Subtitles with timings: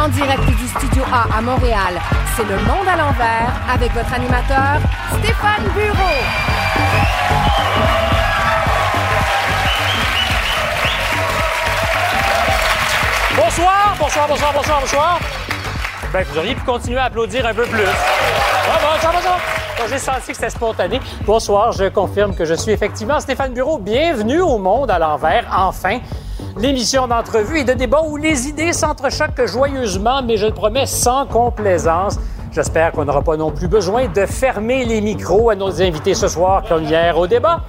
[0.00, 2.00] En direct du Studio A à Montréal,
[2.34, 4.80] c'est Le Monde à l'envers avec votre animateur,
[5.18, 6.16] Stéphane Bureau.
[13.36, 15.20] Bonsoir, bonsoir, bonsoir, bonsoir, bonsoir.
[16.14, 17.84] Ben, vous auriez pu continuer à applaudir un peu plus.
[17.84, 19.38] Ah, bonsoir, bonsoir.
[19.76, 20.98] Bon, J'ai senti que c'était spontané.
[21.26, 23.76] Bonsoir, je confirme que je suis effectivement Stéphane Bureau.
[23.76, 25.98] Bienvenue au Monde à l'envers, enfin.
[26.58, 31.26] L'émission d'entrevue et de débat où les idées s'entrechoquent joyeusement, mais je le promets sans
[31.26, 32.18] complaisance.
[32.52, 36.26] J'espère qu'on n'aura pas non plus besoin de fermer les micros à nos invités ce
[36.26, 37.60] soir comme hier au débat.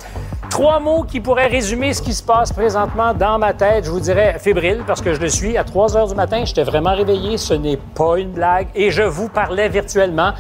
[0.50, 3.86] Trois mots qui pourraient résumer ce qui se passe présentement dans ma tête.
[3.86, 5.58] Je vous dirais fébrile parce que je le suis.
[5.58, 7.38] À 3 heures du matin, j'étais vraiment réveillé.
[7.38, 8.68] Ce n'est pas une blague.
[8.76, 10.34] Et je vous parlais virtuellement.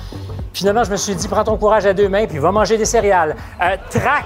[0.53, 2.85] Finalement, je me suis dit, prends ton courage à deux mains puis va manger des
[2.85, 3.35] céréales.
[3.61, 4.25] Euh, trac,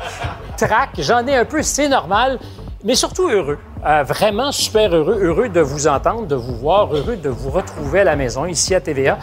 [0.57, 2.39] trac, j'en ai un peu, c'est normal,
[2.85, 3.57] mais surtout heureux.
[3.85, 5.17] Euh, vraiment super heureux.
[5.19, 8.73] Heureux de vous entendre, de vous voir, heureux de vous retrouver à la maison, ici
[8.75, 9.17] à TVA.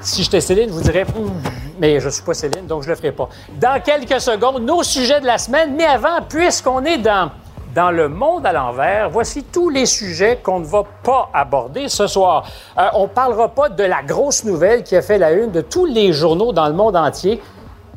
[0.00, 1.32] Si j'étais Céline, je vous dirais, Hum,
[1.80, 3.28] mais je ne suis pas Céline, donc je ne le ferai pas.
[3.60, 5.74] Dans quelques secondes, nos sujets de la semaine.
[5.76, 7.30] Mais avant, puisqu'on est dans,
[7.74, 12.06] dans le monde à l'envers, voici tous les sujets qu'on ne va pas aborder ce
[12.06, 12.44] soir.
[12.78, 15.60] Euh, on ne parlera pas de la grosse nouvelle qui a fait la une de
[15.60, 17.40] tous les journaux dans le monde entier.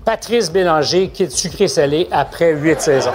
[0.06, 3.12] Patrice Bélanger quitte sucré-salé après huit saisons.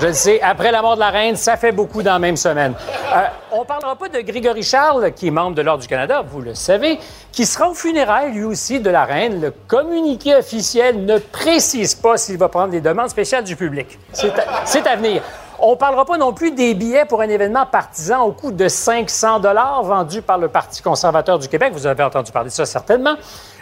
[0.00, 2.36] Je le sais, après la mort de la reine, ça fait beaucoup dans la même
[2.36, 2.74] semaine.
[3.14, 3.20] Euh,
[3.52, 6.54] on parlera pas de Grégory Charles, qui est membre de l'Ordre du Canada, vous le
[6.54, 6.98] savez,
[7.30, 9.40] qui sera au funérailles, lui aussi, de la reine.
[9.40, 13.98] Le communiqué officiel ne précise pas s'il va prendre des demandes spéciales du public.
[14.12, 15.22] C'est à, à venir.
[15.58, 19.40] On parlera pas non plus des billets pour un événement partisan au coût de 500
[19.40, 21.72] dollars vendus par le Parti conservateur du Québec.
[21.72, 23.14] Vous avez entendu parler de ça certainement.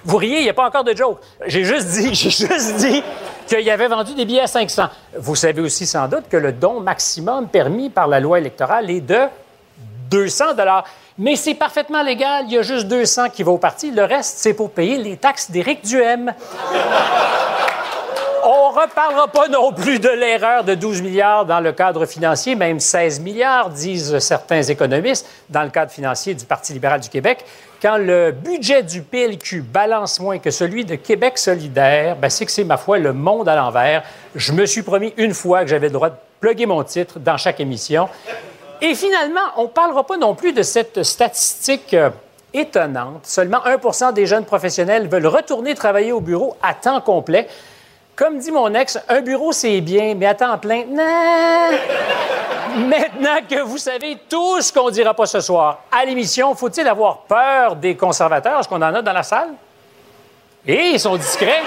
[0.04, 1.18] Vous riez, il n'y a pas encore de joke.
[1.46, 3.02] J'ai juste dit, j'ai juste dit
[3.46, 4.84] qu'il avait vendu des billets à 500.
[5.18, 9.00] Vous savez aussi sans doute que le don maximum permis par la loi électorale est
[9.00, 9.20] de
[10.10, 10.84] 200 dollars.
[11.18, 12.44] Mais c'est parfaitement légal.
[12.46, 13.90] Il y a juste 200 qui va au parti.
[13.90, 16.32] Le reste, c'est pour payer les taxes d'Éric Duhem.
[18.44, 22.54] On ne reparlera pas non plus de l'erreur de 12 milliards dans le cadre financier,
[22.54, 27.44] même 16 milliards, disent certains économistes, dans le cadre financier du Parti libéral du Québec.
[27.82, 32.52] Quand le budget du PLQ balance moins que celui de Québec solidaire, ben c'est que
[32.52, 34.02] c'est, ma foi, le monde à l'envers.
[34.34, 37.36] Je me suis promis une fois que j'avais le droit de plugger mon titre dans
[37.36, 38.08] chaque émission.
[38.80, 42.10] Et finalement, on ne parlera pas non plus de cette statistique euh,
[42.54, 43.24] étonnante.
[43.24, 47.48] Seulement 1% des jeunes professionnels veulent retourner travailler au bureau à temps complet.
[48.20, 50.84] Comme dit mon ex, un bureau, c'est bien, mais à temps plein!
[52.76, 57.20] Maintenant que vous savez tout ce qu'on dira pas ce soir à l'émission, faut-il avoir
[57.20, 58.60] peur des conservateurs?
[58.60, 59.54] Est-ce qu'on en a dans la salle?
[60.66, 61.62] Et ils sont discrets.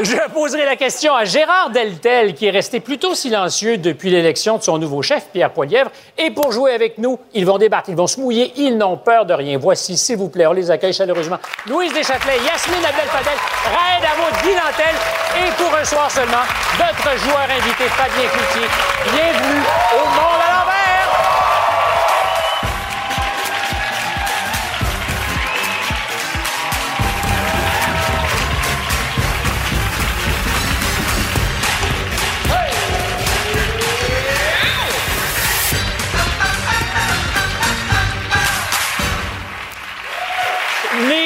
[0.00, 4.62] Je poserai la question à Gérard Deltel, qui est resté plutôt silencieux depuis l'élection de
[4.62, 5.90] son nouveau chef, Pierre Poilièvre.
[6.16, 9.26] Et pour jouer avec nous, ils vont débattre, ils vont se mouiller, ils n'ont peur
[9.26, 9.58] de rien.
[9.58, 11.38] Voici, s'il vous plaît, on les accueille chaleureusement.
[11.66, 16.44] Louise Deschâtelet, Yasmine Abdel-Fadel, Raed Avoud, Guy et pour un soir seulement,
[16.78, 18.68] notre joueur invité, Fabien Cloutier.
[19.12, 19.62] Bienvenue
[19.94, 20.61] au Monde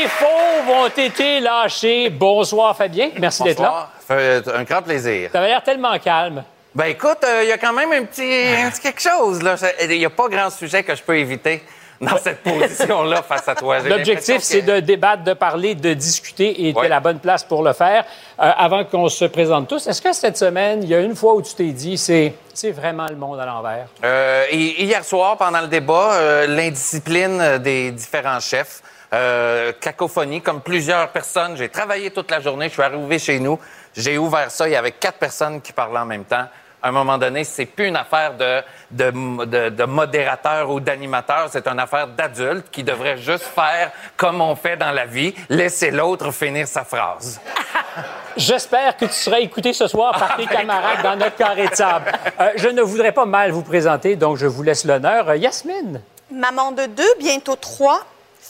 [0.06, 2.10] Les faux vont été lâchés.
[2.10, 3.08] Bonsoir, Fabien.
[3.18, 3.68] Merci d'être là.
[3.68, 3.90] Bonsoir.
[4.06, 5.30] Ça fait un grand plaisir.
[5.32, 6.44] Ça avait l'air tellement calme.
[6.72, 9.40] Ben écoute, il y a quand même un petit, un petit quelque chose.
[9.82, 11.60] Il n'y a pas grand sujet que je peux éviter
[12.00, 13.80] dans cette position-là face à toi.
[13.80, 16.82] L'objectif, c'est de débattre, de parler, de discuter et Ouais.
[16.84, 18.04] c'est la bonne place pour le faire.
[18.38, 21.34] Euh, avant qu'on se présente tous, est-ce que cette semaine, il y a une fois
[21.34, 23.88] où tu t'es dit, c'est, c'est vraiment le monde à l'envers?
[24.04, 30.60] Euh, hier soir, pendant le débat, euh, l'indiscipline euh, des différents chefs, euh, cacophonie, comme
[30.60, 31.56] plusieurs personnes.
[31.56, 33.58] J'ai travaillé toute la journée, je suis arrivé chez nous,
[33.96, 36.46] j'ai ouvert ça, il y avait quatre personnes qui parlaient en même temps.
[36.82, 41.48] À un moment donné, c'est plus une affaire de, de, de, de modérateur ou d'animateur,
[41.50, 45.90] c'est une affaire d'adulte qui devrait juste faire comme on fait dans la vie, laisser
[45.90, 47.40] l'autre finir sa phrase.
[48.36, 52.12] J'espère que tu seras écouté ce soir par tes camarades dans notre carré de sable.
[52.38, 55.30] Euh, je ne voudrais pas mal vous présenter, donc je vous laisse l'honneur.
[55.30, 56.02] Euh, Yasmine.
[56.30, 58.02] Maman de deux, bientôt trois,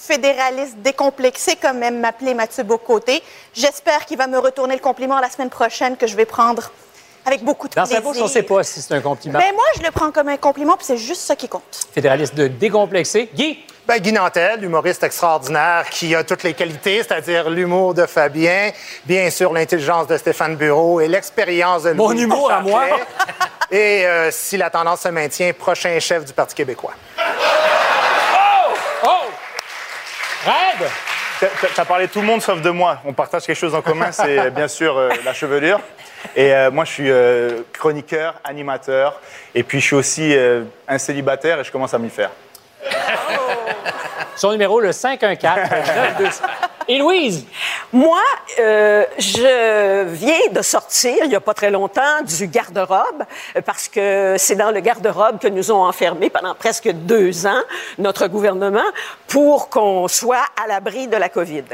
[0.06, 3.22] fédéraliste décomplexé, comme aime m'appeler Mathieu Bocoté.
[3.52, 6.70] J'espère qu'il va me retourner le compliment la semaine prochaine que je vais prendre
[7.24, 7.96] avec beaucoup de Dans plaisir.
[7.96, 9.38] sa bouche, on ne sait pas si c'est un compliment.
[9.40, 11.88] Ben moi, je le prends comme un compliment, puis c'est juste ça qui compte.
[11.92, 13.28] Fédéraliste de décomplexé.
[13.34, 13.58] Guy?
[13.88, 18.70] Ben, Guy Nantel, humoriste extraordinaire qui a toutes les qualités, c'est-à-dire l'humour de Fabien,
[19.04, 22.84] bien sûr l'intelligence de Stéphane Bureau et l'expérience de Mon Louis humour à moi.
[23.70, 26.94] Et euh, si la tendance se maintient, prochain chef du Parti québécois.
[30.46, 30.88] Red!
[31.74, 33.00] Tu as parlé de tout le monde sauf de moi.
[33.04, 35.80] On partage quelque chose en commun, c'est bien sûr euh, la chevelure.
[36.34, 39.20] Et euh, moi, je suis euh, chroniqueur, animateur,
[39.54, 42.30] et puis je suis aussi euh, un célibataire et je commence à m'y faire.
[44.36, 46.42] Son numéro, le 514-9200.
[46.88, 47.44] Et Louise?
[47.92, 48.20] Moi,
[48.60, 53.24] euh, je viens de sortir, il n'y a pas très longtemps, du garde-robe,
[53.56, 57.60] euh, parce que c'est dans le garde-robe que nous ont enfermés pendant presque deux ans,
[57.98, 58.84] notre gouvernement,
[59.26, 61.64] pour qu'on soit à l'abri de la COVID.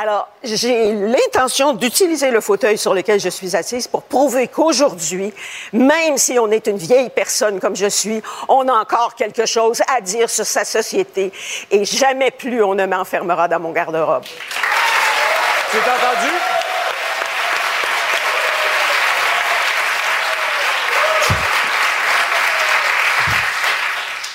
[0.00, 5.34] Alors, j'ai l'intention d'utiliser le fauteuil sur lequel je suis assise pour prouver qu'aujourd'hui,
[5.72, 9.82] même si on est une vieille personne comme je suis, on a encore quelque chose
[9.92, 11.32] à dire sur sa société
[11.70, 14.24] et jamais plus on ne m'enfermera dans mon garde-robe.
[14.24, 16.32] Tu t'es entendu?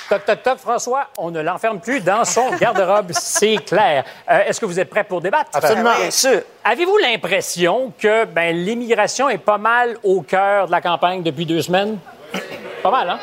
[0.10, 4.06] Toc, toc, toc, François, on ne l'enferme plus dans son garde-robe, c'est clair.
[4.31, 5.50] Euh, Est-ce que vous êtes prêts pour débattre?
[5.54, 5.96] Absolument.
[6.00, 6.42] Bien sûr.
[6.64, 11.62] Avez-vous l'impression que ben, l'immigration est pas mal au cœur de la campagne depuis deux
[11.62, 11.98] semaines?
[12.81, 13.19] Pas mal, hein?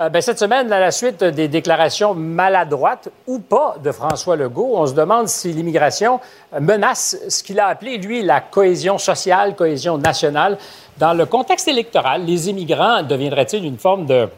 [0.00, 4.72] Euh, ben, cette semaine, à la suite des déclarations maladroites ou pas de François Legault,
[4.74, 6.18] on se demande si l'immigration
[6.58, 10.56] menace ce qu'il a appelé, lui, la cohésion sociale, cohésion nationale.
[10.96, 14.28] Dans le contexte électoral, les immigrants deviendraient-ils une forme de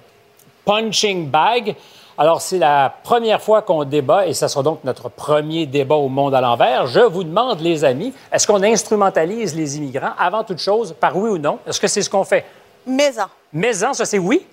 [0.64, 1.76] punching bag?
[2.16, 6.08] Alors, c'est la première fois qu'on débat et ça sera donc notre premier débat au
[6.08, 6.86] monde à l'envers.
[6.86, 11.30] Je vous demande, les amis, est-ce qu'on instrumentalise les immigrants avant toute chose, par oui
[11.30, 11.58] ou non?
[11.66, 12.44] Est-ce que c'est ce qu'on fait?
[12.86, 13.24] Maison.
[13.52, 14.46] Maison, ça c'est oui?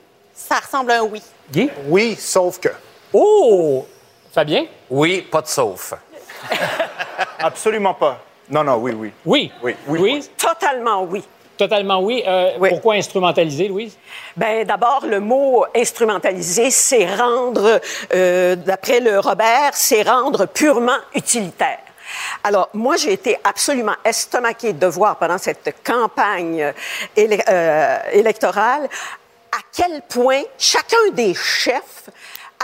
[0.48, 1.22] Ça ressemble à un oui.
[1.52, 1.70] Guy?
[1.88, 2.70] Oui, sauf que.
[3.14, 3.86] Oh!
[4.34, 4.66] Fabien?
[4.90, 5.94] Oui, pas de sauf.
[7.40, 8.20] Absolument pas.
[8.50, 9.12] Non, non, oui, oui.
[9.26, 9.52] Oui?
[9.62, 10.32] Oui, oui, Louise?
[10.38, 11.24] Totalement oui.
[11.58, 12.24] Totalement oui.
[12.28, 12.70] Euh, Oui.
[12.70, 13.96] Pourquoi instrumentaliser, Louise?
[14.36, 17.80] Ben d'abord le mot instrumentaliser, c'est rendre,
[18.14, 21.80] euh, d'après le Robert, c'est rendre purement utilitaire.
[22.44, 26.74] Alors moi j'ai été absolument estomaquée de voir pendant cette campagne
[27.18, 28.90] euh, électorale
[29.52, 32.10] à quel point chacun des chefs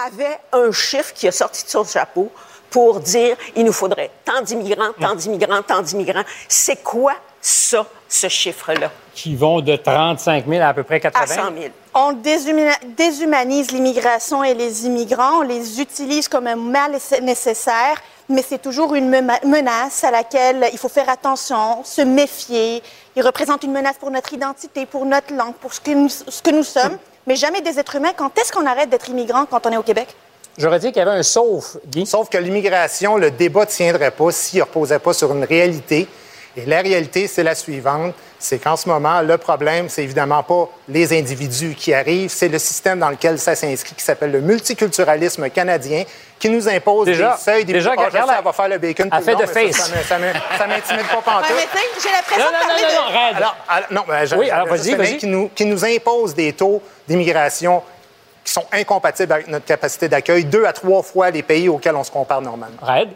[0.08, 2.32] avait un chiffre qui a sorti de son chapeau
[2.70, 6.24] pour dire il nous faudrait tant d'immigrants, tant d'immigrants, tant d'immigrants.
[6.48, 8.92] C'est quoi ça, ce chiffre-là?
[9.16, 11.74] Qui vont de 35 000 à à peu près 80 À 100 000.
[11.94, 12.14] On
[12.84, 18.00] déshumanise l'immigration et les immigrants, on les utilise comme un mal ess- nécessaire,
[18.30, 22.84] mais c'est toujours une menace à laquelle il faut faire attention, se méfier.
[23.18, 26.40] Ils représentent une menace pour notre identité, pour notre langue, pour ce que nous, ce
[26.40, 28.12] que nous sommes, mais jamais des êtres humains.
[28.16, 30.08] Quand est-ce qu'on arrête d'être immigrant quand on est au Québec?
[30.56, 32.06] J'aurais dit qu'il y avait un sauf, Guy.
[32.06, 36.08] Sauf que l'immigration, le débat ne tiendrait pas s'il ne reposait pas sur une réalité.
[36.58, 38.16] Et la réalité, c'est la suivante.
[38.40, 42.58] C'est qu'en ce moment, le problème, c'est évidemment pas les individus qui arrivent, c'est le
[42.60, 46.04] système dans lequel ça s'inscrit qui s'appelle le multiculturalisme canadien
[46.40, 49.10] qui nous impose Déjà- des seuils, des déjà, regarde, sais, elle va faire le bacon
[49.12, 49.76] elle tout fait long, de face.
[49.76, 51.48] Ça, ça, m'intimide pas pantoute.
[52.04, 52.94] j'ai l'impression Non, de non, parler non, de...
[52.94, 53.36] non, non, Red.
[53.38, 55.18] Alors, alors, non, ben, je- Oui, alors, vas-y, vas-y.
[55.18, 57.82] Qui nous, qui nous impose des taux d'immigration
[58.44, 62.04] qui sont incompatibles avec notre capacité d'accueil, deux à trois fois les pays auxquels on
[62.04, 62.78] se compare normalement.
[62.82, 63.10] Red?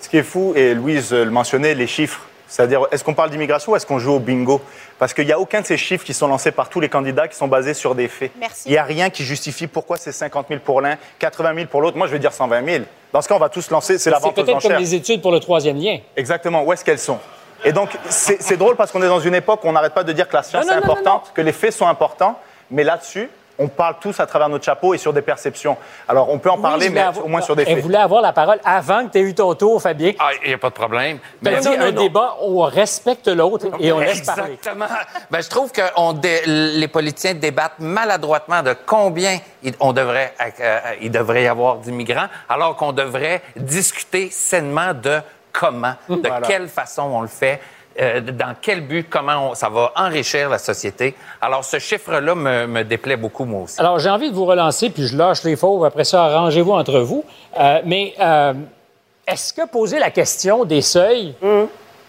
[0.00, 2.20] Ce qui est fou, et Louise le mentionnait, les chiffres.
[2.48, 4.60] C'est-à-dire, est-ce qu'on parle d'immigration ou est-ce qu'on joue au bingo?
[4.98, 7.28] Parce qu'il n'y a aucun de ces chiffres qui sont lancés par tous les candidats
[7.28, 8.32] qui sont basés sur des faits.
[8.40, 8.62] Merci.
[8.66, 11.82] Il n'y a rien qui justifie pourquoi c'est 50 000 pour l'un, 80 000 pour
[11.82, 11.96] l'autre.
[11.98, 12.84] Moi, je vais dire 120 000.
[13.12, 14.80] Dans ce cas, on va tous lancer, c'est la C'est vente aux peut-être comme enchères.
[14.80, 15.98] les études pour le troisième lien.
[16.16, 17.18] Exactement, où est-ce qu'elles sont?
[17.64, 20.04] Et donc, c'est c'est drôle parce qu'on est dans une époque où on n'arrête pas
[20.04, 22.38] de dire que la science Non, non, est non, importante, que les faits sont importants,
[22.70, 23.28] mais là-dessus,
[23.58, 25.76] on parle tous à travers notre chapeau et sur des perceptions.
[26.06, 27.82] Alors, on peut en parler, mais avoir- au moins sur des Elle faits.
[27.82, 30.12] voulait avoir la parole avant que tu aies eu ton tour, Fabien?
[30.18, 31.18] Ah, il n'y a pas de problème.
[31.42, 34.52] Mais- dit un débat où on respecte l'autre et on laisse parler.
[34.54, 34.86] Exactement.
[35.30, 40.34] Ben, je trouve que on dé- les politiciens débattent maladroitement de combien il, on devrait,
[40.60, 45.18] euh, il devrait y avoir d'immigrants, alors qu'on devrait discuter sainement de
[45.52, 46.46] comment, de Voilà.
[46.46, 47.60] quelle façon on le fait.
[48.00, 51.14] Euh, dans quel but, comment on- ça va enrichir la société.
[51.40, 53.80] Alors, ce chiffre-là me, me déplaît beaucoup, moi aussi.
[53.80, 55.84] Alors, j'ai envie de vous relancer, puis je lâche les fauves.
[55.84, 57.24] Après ça, arrangez-vous entre vous.
[57.58, 58.54] Euh, mais euh,
[59.26, 61.34] est-ce que poser la question des seuils,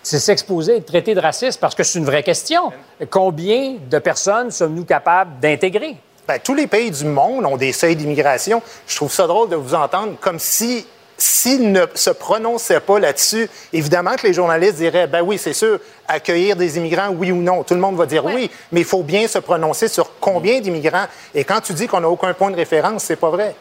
[0.03, 1.60] c'est s'exposer et être traité de raciste?
[1.60, 2.72] Parce que c'est une vraie question?
[3.10, 5.98] Combien de personnes sommes-nous capables d'intégrer?
[6.27, 8.62] Ben, tous les pays du monde ont des seuils d'immigration.
[8.88, 10.86] Je trouve ça drôle de vous entendre comme si
[11.20, 15.80] s'ils ne se prononçaient pas là-dessus, évidemment que les journalistes diraient, ben oui, c'est sûr,
[16.08, 17.64] accueillir des immigrants, oui ou non.
[17.64, 21.06] Tout le monde va dire oui, mais il faut bien se prononcer sur combien d'immigrants.
[21.36, 23.56] Et quand tu dis qu'on n'a aucun point de référence, c'est pas vrai.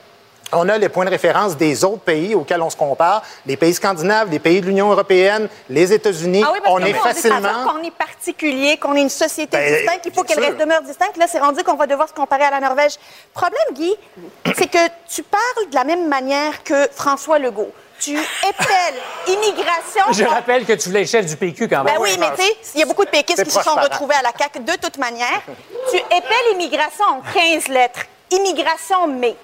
[0.52, 3.74] On a les points de référence des autres pays auxquels on se compare, les pays
[3.74, 6.42] scandinaves, les pays de l'Union européenne, les États-Unis.
[6.44, 7.64] Ah oui, parce on est facilement.
[7.66, 11.16] qu'on est particulier, qu'on est une société Ben, distincte, il faut qu'elle reste demeure distincte.
[11.18, 12.94] Là, c'est rendu qu'on va devoir se comparer à la Norvège.
[13.34, 13.94] Problème, Guy,
[14.56, 14.78] c'est que
[15.08, 17.72] tu parles de la même manière que François Legault.
[18.00, 20.12] tu épelles immigration.
[20.12, 21.94] Je rappelle que tu voulais être chef du PQ quand même.
[21.94, 24.14] Ben oui, mais tu sais, il y a beaucoup de péquistes qui se sont retrouvés
[24.14, 25.42] à la CAQ de toute manière.
[25.90, 28.00] tu épelles immigration en 15 lettres.
[28.30, 29.36] Immigration mais.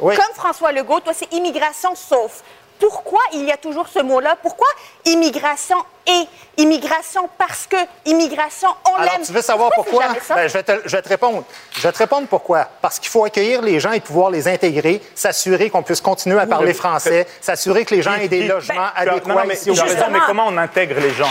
[0.00, 0.14] Oui.
[0.16, 2.42] Comme François Legault, toi, c'est immigration sauf.
[2.78, 4.36] Pourquoi il y a toujours ce mot-là?
[4.42, 4.66] Pourquoi
[5.06, 6.24] immigration et
[6.58, 9.22] immigration parce que immigration, on l'aime?
[9.24, 10.04] Tu veux savoir pourquoi?
[10.28, 11.42] Ben, je, vais te, je vais te répondre.
[11.74, 12.68] Je vais te répondre pourquoi.
[12.82, 16.46] Parce qu'il faut accueillir les gens et pouvoir les intégrer, s'assurer qu'on puisse continuer à
[16.46, 19.70] parler français, s'assurer que les gens aient des logements as- adéquats non, non, mais, ici
[19.70, 21.24] mais comment on intègre les gens?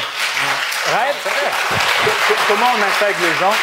[0.88, 1.15] Rêve.
[2.27, 3.53] Co- Comment on intègre les gens?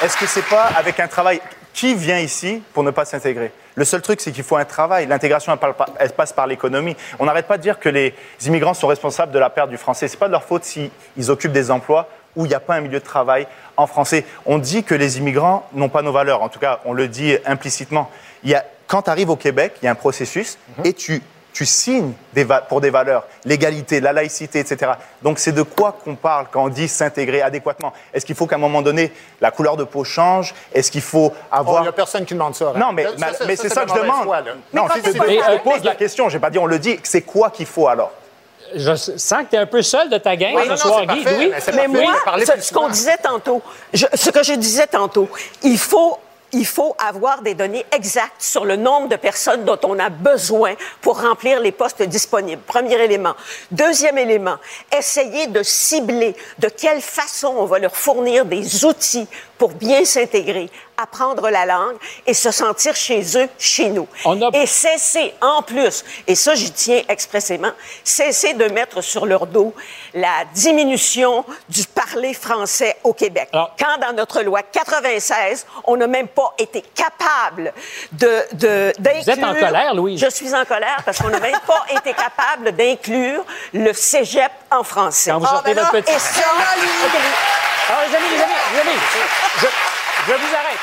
[0.00, 1.40] Est-ce que c'est pas avec un travail
[1.74, 3.50] Qui vient ici pour ne pas s'intégrer?
[3.74, 5.06] Le seul truc, c'est qu'il faut un travail.
[5.06, 5.56] L'intégration,
[5.98, 6.96] elle, passe par l'économie.
[7.18, 8.14] On n'arrête pas de dire que les
[8.46, 10.08] immigrants sont responsables de la perte du français.
[10.08, 10.90] C'est pas de leur faute s'ils
[11.28, 14.24] occupent des emplois où il n'y a pas un milieu de travail en français.
[14.46, 16.42] On dit que les immigrants n'ont pas nos valeurs.
[16.42, 18.10] En tout cas, on le dit implicitement.
[18.42, 21.22] Il y a, quand tu arrives au Québec, il y a un processus et tu,
[21.52, 24.92] tu signes des pour des valeurs, l'égalité, la laïcité, etc.
[25.22, 28.56] Donc c'est de quoi qu'on parle quand on dit s'intégrer adéquatement Est-ce qu'il faut qu'à
[28.56, 30.54] un moment donné, la couleur de peau change?
[30.72, 31.82] Est-ce qu'il faut Oh, Il avoir...
[31.82, 32.68] n'y a personne qui demande ça.
[32.74, 32.78] hein.
[32.78, 34.24] non, mais, Ça, mais- c'est ça, que je demande.
[34.24, 34.52] foi, là.
[34.72, 36.98] non, si, je pose la question, j'ai pas dit on le dit.
[37.02, 38.12] C'est quoi qu'il faut alors?
[38.74, 41.00] Je sens que tu es un peu seul de ta gang Oui, ce non, soir,
[41.06, 41.22] Guy.
[41.22, 41.52] parfait, Oui.
[41.76, 42.14] mais moi,
[42.58, 43.60] ce, qu'on disait tantôt,
[43.92, 45.28] je- ce que je disais tantôt,
[45.62, 46.16] il faut,
[46.52, 50.74] il faut avoir des données exactes sur le nombre de personnes dont on a besoin
[51.00, 52.62] pour remplir les postes disponibles.
[52.62, 53.34] Premier élément.
[53.70, 54.56] Deuxième élément,
[54.96, 59.28] essayer de cibler de quelle façon on va leur fournir des outils
[59.62, 60.68] pour bien s'intégrer,
[61.00, 61.94] apprendre la langue
[62.26, 64.08] et se sentir chez eux, chez nous.
[64.24, 67.70] On a- Et cesser, en plus, et ça j'y tiens expressément,
[68.02, 69.72] cesser de mettre sur leur dos
[70.14, 73.50] la diminution du parler français au Québec.
[73.52, 77.72] Alors- Quand dans notre loi 96, on n'a même pas été capable
[78.10, 79.22] de, de, d'inclure...
[79.22, 80.20] Vous êtes en colère, Louise.
[80.20, 84.82] Je suis en colère parce qu'on n'a même pas été capable d'inclure le cégep en
[84.82, 85.30] français.
[85.30, 86.10] Quand vous Ah, sortez ben votre petit...
[86.12, 86.40] Et ça,
[87.92, 88.98] Alors, les amis, les amis, les amis,
[89.58, 89.66] je,
[90.26, 90.78] je vous arrête.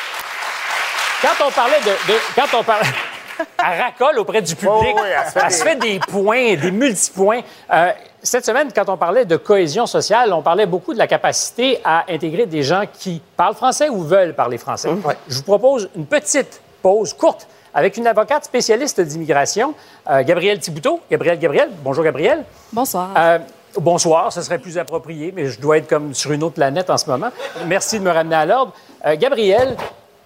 [1.23, 2.13] Quand on parlait de...
[2.13, 2.85] de- quand on parlait...
[3.65, 4.71] Elle racole auprès du public.
[4.95, 7.39] Oh, oui, elle se fait elle se fait des points, des multipoints.
[7.71, 11.79] Euh, cette semaine, quand on parlait de cohésion sociale, on parlait beaucoup de la capacité
[11.85, 14.89] à intégrer des gens qui parlent français ou veulent parler français.
[15.29, 19.73] Je vous propose une petite pause courte avec une avocate spécialiste d'immigration,
[20.09, 20.99] euh, Gabrielle Thibouteau.
[21.09, 21.69] Gabrielle, Gabrielle.
[21.81, 22.43] Bonjour, Gabrielle.
[22.73, 23.09] Bonsoir.
[23.17, 23.39] Euh,
[23.77, 26.97] bonsoir, ce serait plus approprié, mais je dois être comme sur une autre planète en
[26.97, 27.29] ce moment.
[27.65, 28.73] Merci de me ramener à l'ordre.
[29.05, 29.75] Euh, Gabriel,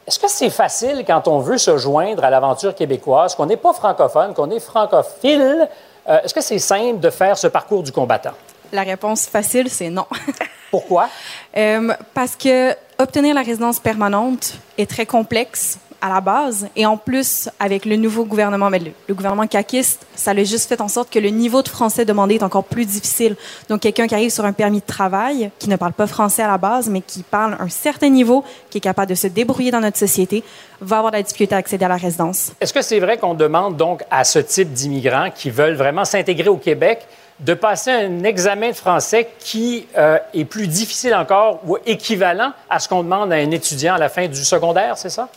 [0.07, 3.73] est-ce que c'est facile quand on veut se joindre à l'aventure québécoise, qu'on n'est pas
[3.73, 5.69] francophone, qu'on est francophile?
[6.09, 8.33] euh, est-ce que c'est simple de faire ce parcours du combattant?
[8.71, 10.05] La réponse facile, c'est non.
[10.71, 11.07] Pourquoi?
[11.55, 16.67] Euh, parce que obtenir la résidence permanente est très complexe à la base.
[16.75, 20.89] Et en plus, avec le nouveau gouvernement, le, gouvernement caquiste, ça a juste fait en
[20.89, 23.37] sorte que le niveau de français demandé est encore plus difficile.
[23.69, 26.47] Donc, quelqu'un qui arrive sur un permis de travail, qui ne parle pas français à
[26.47, 29.79] la base, mais qui parle un certain niveau, qui est capable de se débrouiller dans
[29.79, 30.43] notre société,
[30.81, 32.51] va avoir de la difficulté à accéder à la résidence.
[32.59, 36.49] Est-ce que c'est vrai qu'on demande donc à ce type d'immigrants qui veulent vraiment s'intégrer
[36.49, 37.07] au Québec
[37.39, 42.79] de passer un examen de français qui euh, est plus difficile encore ou équivalent à
[42.79, 45.29] ce qu'on demande à un étudiant à la fin du secondaire, c'est ça?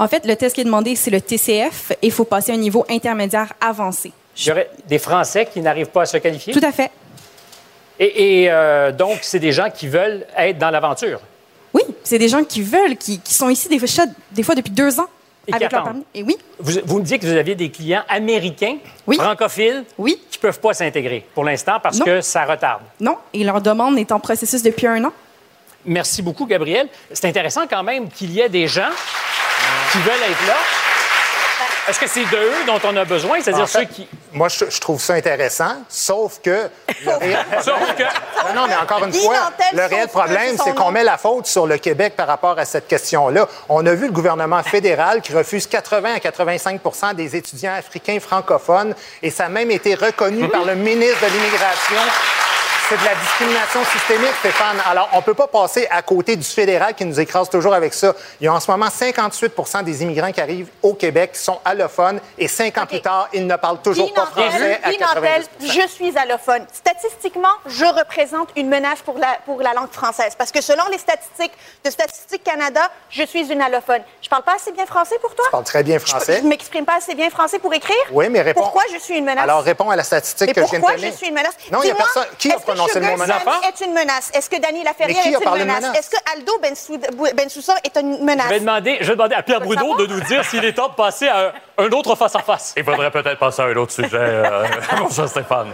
[0.00, 2.56] En fait, le test qui est demandé, c'est le TCF et il faut passer un
[2.56, 4.12] niveau intermédiaire avancé.
[4.38, 6.54] Il y aurait des Français qui n'arrivent pas à se qualifier?
[6.54, 6.90] Tout à fait.
[7.98, 11.20] Et, et, euh, donc, c'est des gens qui veulent être dans l'aventure?
[11.74, 14.70] Oui, c'est des gens qui veulent, qui, qui sont ici des fois, des fois depuis
[14.72, 15.06] deux ans
[15.46, 16.04] Et avec leur permis.
[16.14, 19.16] Et oui, Vous, vous me dites que vous aviez des clients américains, Oui.
[19.18, 20.18] francophiles, Oui.
[20.30, 22.06] qui ne peuvent pas s'intégrer pour l'instant parce Non.
[22.06, 22.80] que ça retarde.
[23.00, 25.12] non, et leur demande est en processus depuis un an.
[25.84, 26.88] Merci beaucoup, Gabriel.
[27.12, 28.88] C'est intéressant quand même qu'il y ait des gens
[29.92, 30.56] qui veulent être là.
[31.88, 34.06] Est-ce que c'est de eux dont on a besoin, c'est-à-dire En fait, ceux qui...
[34.32, 36.68] Moi, je, je trouve ça intéressant, sauf que
[37.04, 38.02] le réel, Sauf que...
[38.02, 41.66] non, non, mais encore une fois, le réel problème, c'est qu'on met la faute sur
[41.66, 43.48] le Québec par rapport à cette question-là.
[43.68, 46.80] On a vu le gouvernement fédéral qui refuse 80 à 85
[47.16, 51.96] des étudiants africains francophones, et ça a même été reconnu par le ministre de l'Immigration.
[52.90, 54.78] C'est de la discrimination systémique, Stéphane.
[54.84, 57.94] Alors, on ne peut pas passer à côté du fédéral qui nous écrase toujours avec
[57.94, 58.16] ça.
[58.40, 61.60] Il y a en ce moment 58% des immigrants qui arrivent au Québec qui sont
[61.64, 62.88] allophones et cinq ans OK.
[62.88, 65.86] plus tard, ils ne parlent toujours Guy pas Nantel, français à Guy Nantel, 90 je
[65.86, 66.66] suis allophone.
[66.72, 70.32] Statistiquement, je représente une menace pour la, pour la langue française.
[70.36, 71.52] Parce que selon les statistiques
[71.84, 74.02] de Statistique Canada, je suis une allophone.
[74.20, 75.44] Je parle pas assez bien français pour toi?
[75.46, 76.38] Je parle très bien français.
[76.38, 77.94] Je, ne m'exprime pas assez bien français pour écrire?
[78.10, 78.62] Oui, mais réponds.
[78.62, 79.44] Pourquoi je suis une menace?
[79.44, 81.54] Alors, réponds à la statistique que je viens de pourquoi je suis une menace?
[81.70, 82.26] Non, il n'y a personne.
[82.36, 83.42] Qui a prononcé menace.
[83.44, 84.30] Sammy est une menace.
[84.34, 85.82] Est-ce que Dany Laferrière est a une menace?
[85.82, 85.98] menace?
[85.98, 88.46] Est-ce que Aldo Bensou- Bensoussa est une menace?
[88.48, 90.88] Je vais demander, je vais demander à Pierre Brudeau de nous dire s'il est temps
[90.88, 92.74] de passer à un, un autre face-à-face.
[92.76, 94.08] Il faudrait peut-être passer à un autre sujet.
[94.14, 94.66] euh,
[94.98, 95.68] Bonjour, Stéphane.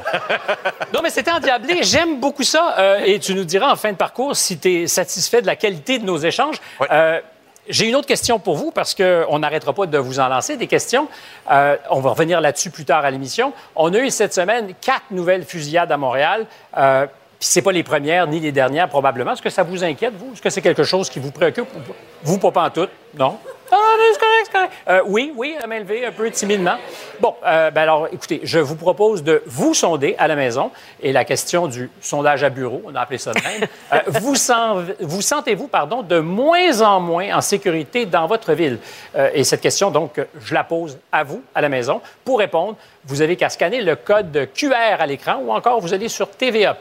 [0.92, 1.82] Non, mais c'était endiablé.
[1.82, 2.74] J'aime beaucoup ça.
[2.78, 5.56] Euh, et tu nous diras en fin de parcours si tu es satisfait de la
[5.56, 6.56] qualité de nos échanges.
[6.80, 6.86] Oui.
[6.90, 7.20] Euh,
[7.68, 10.66] j'ai une autre question pour vous parce qu'on n'arrêtera pas de vous en lancer des
[10.66, 11.08] questions.
[11.50, 13.52] Euh, on va revenir là-dessus plus tard à l'émission.
[13.74, 16.46] On a eu cette semaine quatre nouvelles fusillades à Montréal.
[16.76, 17.06] Euh,
[17.38, 19.32] puis c'est pas les premières ni les dernières probablement.
[19.32, 20.32] Est-ce que ça vous inquiète, vous?
[20.32, 21.68] Est-ce que c'est quelque chose qui vous préoccupe?
[22.22, 22.88] Vous, pas en tout?
[23.16, 23.38] Non?
[23.70, 24.72] Ah, non, c'est correct, c'est correct.
[24.88, 26.76] Euh, oui, oui, à main levée, un peu timidement.
[27.20, 30.70] Bon, euh, ben alors, écoutez, je vous propose de vous sonder à la maison.
[31.02, 33.68] Et la question du sondage à bureau, on a appelé ça de même.
[33.92, 38.78] Euh, vous, sen- vous sentez-vous, pardon, de moins en moins en sécurité dans votre ville?
[39.16, 42.00] Euh, et cette question, donc, je la pose à vous, à la maison.
[42.24, 46.08] Pour répondre, vous avez qu'à scanner le code QR à l'écran ou encore vous allez
[46.08, 46.76] sur TVA+.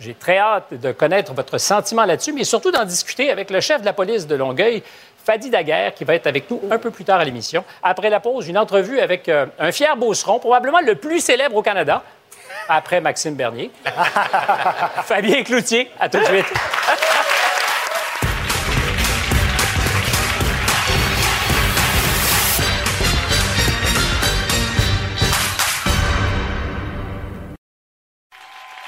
[0.00, 3.80] J'ai très hâte de connaître votre sentiment là-dessus, mais surtout d'en discuter avec le chef
[3.80, 4.82] de la police de Longueuil,
[5.24, 7.64] Fadi Daguerre, qui va être avec nous un peu plus tard à l'émission.
[7.82, 11.62] Après la pause, une entrevue avec euh, un fier beauceron, probablement le plus célèbre au
[11.62, 12.02] Canada,
[12.68, 13.70] après Maxime Bernier.
[15.04, 16.46] Fabien Cloutier, à tout de suite.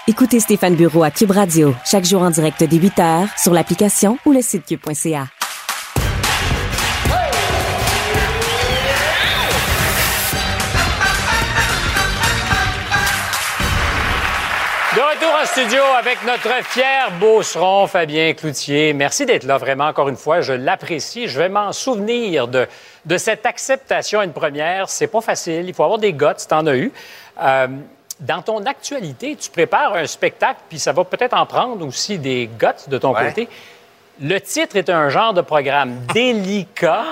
[0.07, 4.33] Écoutez Stéphane Bureau à Cube Radio, chaque jour en direct dès 8h sur l'application ou
[4.33, 5.29] le site cube.ca.
[15.15, 18.93] retour en studio avec notre fier beauceron, Fabien Cloutier.
[18.93, 20.41] Merci d'être là, vraiment, encore une fois.
[20.41, 21.29] Je l'apprécie.
[21.29, 22.67] Je vais m'en souvenir de,
[23.05, 24.89] de cette acceptation à une première.
[24.89, 25.67] C'est pas facile.
[25.69, 26.93] Il faut avoir des guts, tu en as eu.
[27.43, 27.67] Euh,
[28.21, 32.49] dans ton actualité, tu prépares un spectacle, puis ça va peut-être en prendre aussi des
[32.59, 33.27] guts de ton Ouais.
[33.29, 33.49] côté.
[34.21, 37.05] Le titre est un genre de programme délicat.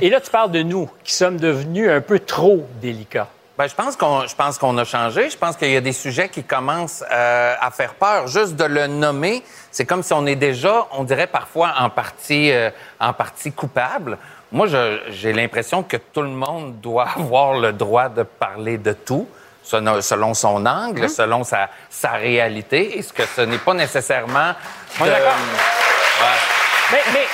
[0.00, 3.28] Et là, tu parles de nous, qui sommes devenus un peu trop délicats.
[3.58, 5.30] Ben, je pense qu'on, je pense qu'on a changé.
[5.30, 8.26] Je pense qu'il y a des sujets qui commencent euh, à faire peur.
[8.26, 12.52] Juste de le nommer, c'est comme si on est déjà, on dirait parfois en partie,
[12.52, 14.18] euh, en partie coupable.
[14.52, 18.92] Moi, je- j'ai l'impression que tout le monde doit avoir le droit de parler de
[18.92, 19.26] tout,
[19.62, 24.52] selon son angle, selon sa, sa réalité, et ce que ce n'est pas nécessairement.
[25.00, 25.32] De- d'accord.
[25.32, 26.92] Ouais.
[26.92, 27.26] Mais, mais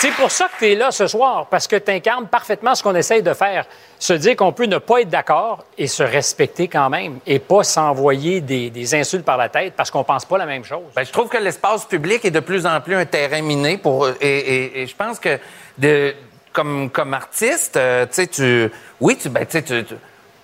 [0.00, 2.82] c'est pour ça que tu es là ce soir, parce que tu incarnes parfaitement ce
[2.82, 3.66] qu'on essaye de faire.
[3.98, 7.64] Se dire qu'on peut ne pas être d'accord et se respecter quand même, et pas
[7.64, 10.84] s'envoyer des, des insultes par la tête parce qu'on pense pas la même chose.
[10.94, 14.08] Ben, je trouve que l'espace public est de plus en plus un terrain miné pour
[14.20, 15.38] et, et- je pense que
[15.78, 16.14] de
[16.52, 19.84] comme comme artiste, euh, tu sais tu oui tu ben tu tu,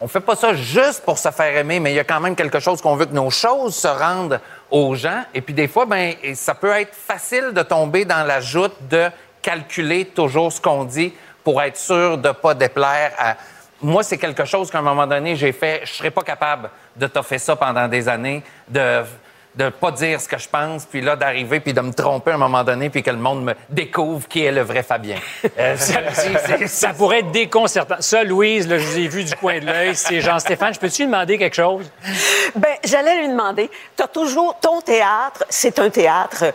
[0.01, 2.35] on fait pas ça juste pour se faire aimer, mais il y a quand même
[2.37, 4.41] quelque chose qu'on veut que nos choses se rendent
[4.71, 8.41] aux gens et puis des fois ben ça peut être facile de tomber dans la
[8.41, 9.09] joute de
[9.45, 11.13] calculer toujours ce qu'on dit
[11.45, 13.37] pour être sûr de pas déplaire à
[13.83, 15.83] moi, c'est quelque chose qu'à un moment donné, j'ai fait.
[15.85, 19.03] Je serais pas capable de t'offrir ça pendant des années, de
[19.57, 22.35] de pas dire ce que je pense, puis là, d'arriver, puis de me tromper à
[22.35, 25.17] un moment donné, puis que le monde me découvre qui est le vrai Fabien.
[25.59, 27.97] Euh, ça, c'est- c'est- Ça pourrait être déconcertant.
[28.01, 30.75] Ça, Louise, là, je vous ai vu du coin de l'œil, c'est Jean-Stéphane.
[30.75, 31.89] Je peux-tu lui demander quelque chose?
[32.57, 33.71] Ben, j'allais lui demander.
[33.95, 36.47] T'as toujours ton théâtre, c'est un théâtre,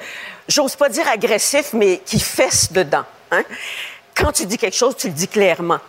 [0.47, 3.05] j'ose pas dire agressif, mais qui fesse dedans.
[3.31, 3.43] Hein?
[4.15, 5.79] Quand tu dis quelque chose, tu le dis clairement.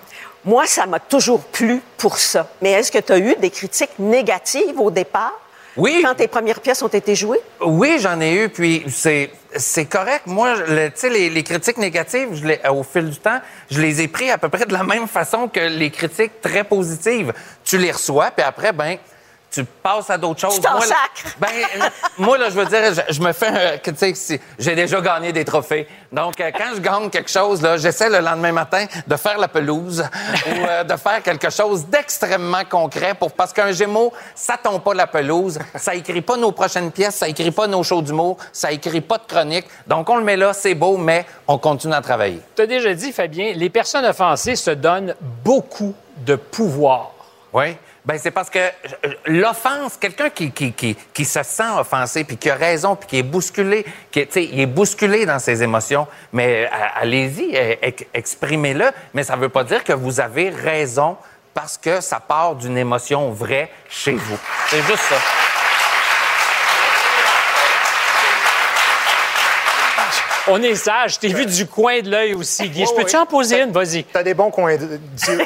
[0.45, 2.47] Moi, ça m'a toujours plu pour ça.
[2.63, 5.33] Mais est-ce que tu as eu des critiques négatives au départ?
[5.81, 6.03] Oui.
[6.05, 7.41] Quand tes premières pièces ont été jouées?
[7.61, 10.23] Oui, j'en ai eu, puis c'est c'est correct.
[10.27, 13.41] Moi, le- tu sais, les, les critiques négatives, je les- au fil du temps,
[13.71, 16.63] je les ai pris à peu près de la même façon que les critiques très
[16.63, 17.33] positives.
[17.65, 18.97] Tu les reçois, puis après, ben
[19.51, 20.55] tu passes à d'autres choses.
[20.57, 20.95] Tu t'en Moi, là-.
[21.39, 24.15] Ben, euh, moi, là, je veux dire, je, je me fais, un- que, tu sais,
[24.15, 25.89] si- j'ai déjà gagné des trophées.
[26.13, 29.49] Donc, euh, quand je gagne quelque chose, là, j'essaie le lendemain matin de faire la
[29.49, 30.05] pelouse
[30.47, 34.95] ou euh, de faire quelque chose d'extrêmement concret pour, parce qu'un Gémeaux, ça tombe pas
[34.95, 38.71] la pelouse, ça écrit pas nos prochaines pièces, ça écrit pas nos shows d'humour, ça
[38.73, 39.67] écrit pas de chronique.
[39.87, 42.41] Donc, on le met là, c'est beau, mais on continue à travailler.
[42.57, 47.11] Tu as déjà dit, Fabien, les personnes offensées se donnent beaucoup de pouvoir.
[47.53, 47.77] Oui.
[48.11, 52.51] Ben c'est parce que euh, l'offense, quelqu'un qui, qui, qui, se sent offensé, puis qui
[52.51, 56.87] a raison, puis qui est bousculé, qui il est bousculé dans ses émotions, mais euh,
[56.97, 61.19] allez-y, euh, ex- exprimez-le, mais ça ne veut pas dire que vous avez raison
[61.55, 64.39] parce que ça part d'une émotion vraie chez vous.
[64.67, 65.60] C'est juste ça.
[70.51, 71.15] On est sage.
[71.15, 72.85] Je t'ai vu du coin de l'œil aussi, Guy.
[72.87, 73.71] Je peux-tu en poser une?
[73.73, 74.05] Vas-y.
[74.05, 74.87] Tu as des bons coins de
[75.17, 75.39] Dieu.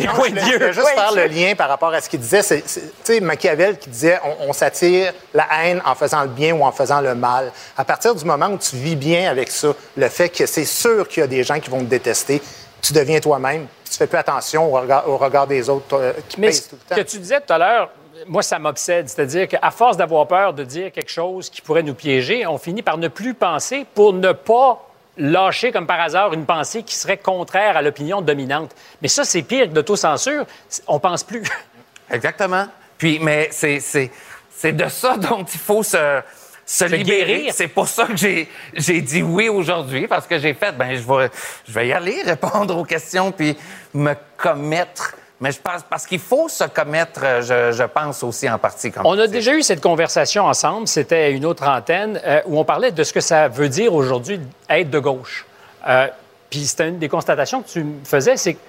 [0.00, 0.52] Non, coins je de Dieu.
[0.52, 2.42] Je voulais juste faire le lien par rapport à ce qu'il disait.
[2.42, 2.62] Tu
[3.02, 6.72] sais, Machiavel qui disait on, on s'attire la haine en faisant le bien ou en
[6.72, 7.52] faisant le mal.
[7.76, 11.08] À partir du moment où tu vis bien avec ça, le fait que c'est sûr
[11.08, 12.40] qu'il y a des gens qui vont te détester,
[12.80, 13.66] tu deviens toi-même.
[13.90, 16.68] Tu fais plus attention au regard, au regard des autres euh, qui Mais pèsent ce
[16.70, 17.06] tout le que temps.
[17.10, 17.90] tu disais tout à l'heure,
[18.26, 19.08] moi, ça m'obsède.
[19.08, 22.82] C'est-à-dire qu'à force d'avoir peur de dire quelque chose qui pourrait nous piéger, on finit
[22.82, 27.18] par ne plus penser pour ne pas lâcher comme par hasard une pensée qui serait
[27.18, 28.74] contraire à l'opinion dominante.
[29.00, 30.44] Mais ça, c'est pire que l'autocensure.
[30.86, 31.42] On pense plus.
[32.10, 32.66] Exactement.
[32.98, 34.10] Puis, mais c'est, c'est,
[34.50, 36.20] c'est de ça dont il faut se,
[36.66, 37.26] se libérer.
[37.26, 37.54] guérir.
[37.54, 41.02] C'est pour ça que j'ai, j'ai dit oui aujourd'hui, parce que j'ai fait, ben je
[41.02, 41.30] vais,
[41.66, 43.56] je vais y aller, répondre aux questions, puis
[43.92, 45.14] me commettre.
[45.40, 48.92] Mais je pense, parce qu'il faut se commettre, euh, je, je pense aussi en partie.
[48.92, 52.64] Comme On a déjà eu cette conversation ensemble, c'était une autre antenne, euh, où on
[52.64, 55.44] parlait de ce que ça veut dire aujourd'hui être de gauche.
[55.88, 56.06] Euh,
[56.50, 58.60] Puis c'était une des constatations que tu me faisais, c'est que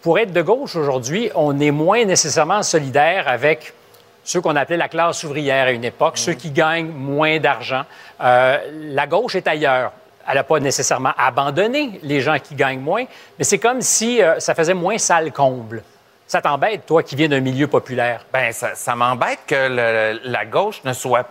[0.00, 3.74] pour être de gauche aujourd'hui, on est moins nécessairement solidaire avec
[4.24, 7.82] ceux qu'on appelait la classe ouvrière à une époque, ceux qui gagnent moins d'argent.
[8.22, 9.92] Euh, la gauche est ailleurs.
[10.26, 13.04] Elle n'a pas nécessairement abandonné les gens qui gagnent moins,
[13.38, 15.82] mais c'est comme si euh, ça faisait moins sale comble.
[16.26, 18.26] Ça t'embête, toi, qui viens d'un milieu populaire?
[18.30, 21.26] Ben, ça, m'embête que la gauche ne soit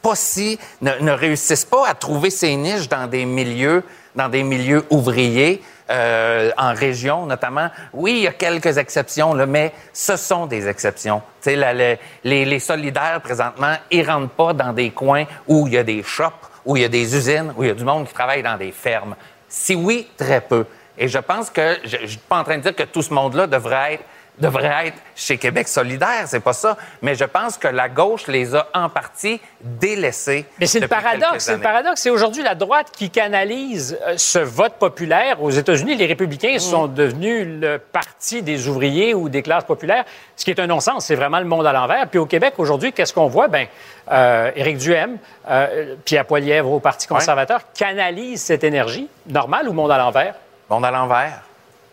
[0.00, 3.82] pas si, ne, ne réussisse pas à trouver ses niches dans des milieux,
[4.14, 7.70] dans des milieux ouvriers, euh, en région notamment.
[7.92, 11.22] Oui, il y a quelques exceptions, mais ce sont des exceptions.
[11.44, 15.82] La- les, les solidaires présentement, ils rentrent pas dans des coins où il y a
[15.82, 18.12] des shops, où il y a des usines, où il y a du monde qui
[18.12, 19.14] travaille dans des fermes.
[19.48, 20.66] Si oui, très peu.
[20.98, 23.14] Et je pense que je ne suis pas en train de dire que tout ce
[23.14, 24.04] monde-là devrait être
[24.38, 26.76] devrait être chez Québec solidaire, c'est pas ça.
[27.02, 30.44] Mais je pense que la gauche les a en partie délaissés.
[30.60, 31.44] Mais c'est le paradoxe.
[31.44, 32.02] C'est le paradoxe.
[32.02, 35.42] C'est aujourd'hui la droite qui canalise euh, ce vote populaire.
[35.42, 40.04] Aux États-Unis, les républicains sont devenus le parti des ouvriers ou des classes populaires,
[40.36, 41.06] ce qui est un non-sens.
[41.06, 42.06] C'est vraiment le monde à l'envers.
[42.08, 43.48] Puis au Québec, aujourd'hui, qu'est-ce qu'on voit?
[43.48, 43.66] Ben,
[44.10, 45.16] euh, Éric Duhem,
[45.48, 49.08] euh, Pierre Poilièvre au Parti conservateur canalise cette énergie.
[49.26, 50.34] Normal ou monde à l'envers?
[50.68, 51.42] Monde à l'envers.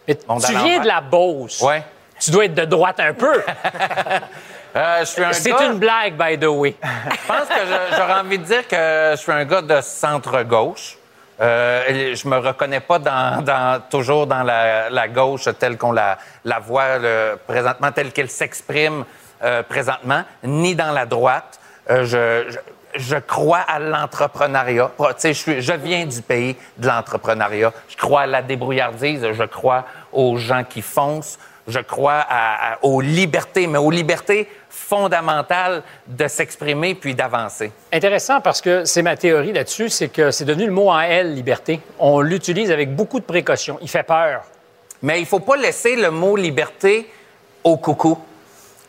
[0.06, 0.16] Tu
[0.64, 1.62] viens de la Beauce.
[1.62, 1.84] Ouais.
[2.20, 3.42] Tu dois être de droite un peu.
[4.76, 6.76] Euh, un C'est gars- une blague, by the way.
[6.84, 10.98] Je pense que j'aurais envie de dire que je suis un gars de centre-gauche.
[11.40, 16.18] Euh, je me reconnais pas dans, dans- toujours dans la, la gauche telle qu'on la,
[16.44, 19.06] la voit le- présentement, telle qu'elle s'exprime
[19.44, 21.60] euh, présentement, ni dans la droite.
[21.92, 22.52] Euh, je,
[22.96, 24.90] je, je crois à l'entrepreneuriat.
[25.24, 27.72] Je, suis- je viens du pays de l'entrepreneuriat.
[27.90, 29.24] Je crois à la débrouillardise.
[29.34, 31.38] Je crois aux gens qui foncent.
[31.68, 37.72] Je crois à- à- aux libertés, mais aux libertés fondamentales de s'exprimer puis d'avancer.
[37.92, 41.34] Intéressant parce que c'est ma théorie là-dessus, c'est que c'est devenu le mot en L,
[41.34, 41.80] liberté.
[42.00, 43.78] On l'utilise avec beaucoup de précaution.
[43.82, 44.42] Il fait peur.
[45.02, 47.10] Mais il faut pas laisser le mot liberté
[47.64, 48.18] au coucou.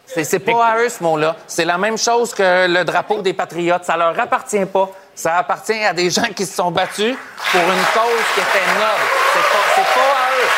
[0.07, 1.35] C'est, pas à eux, ce mot-là.
[1.47, 3.85] C'est la même chose que le drapeau des patriotes.
[3.85, 4.91] Ça leur appartient pas.
[5.15, 7.17] Ça appartient à des gens qui se sont battus
[7.51, 9.07] pour une cause qui était noble.
[9.33, 10.51] C'est pas, pas à eux.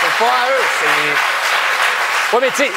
[0.00, 0.64] C'est pas à eux.
[0.80, 1.33] C'est...
[2.34, 2.70] Oui, mais tu sais,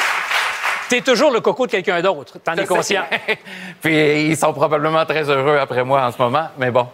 [0.88, 2.38] t'es toujours le coco de quelqu'un d'autre.
[2.38, 3.02] T'en es conscient.
[3.82, 6.86] Puis ils sont probablement très heureux après moi en ce moment, mais bon.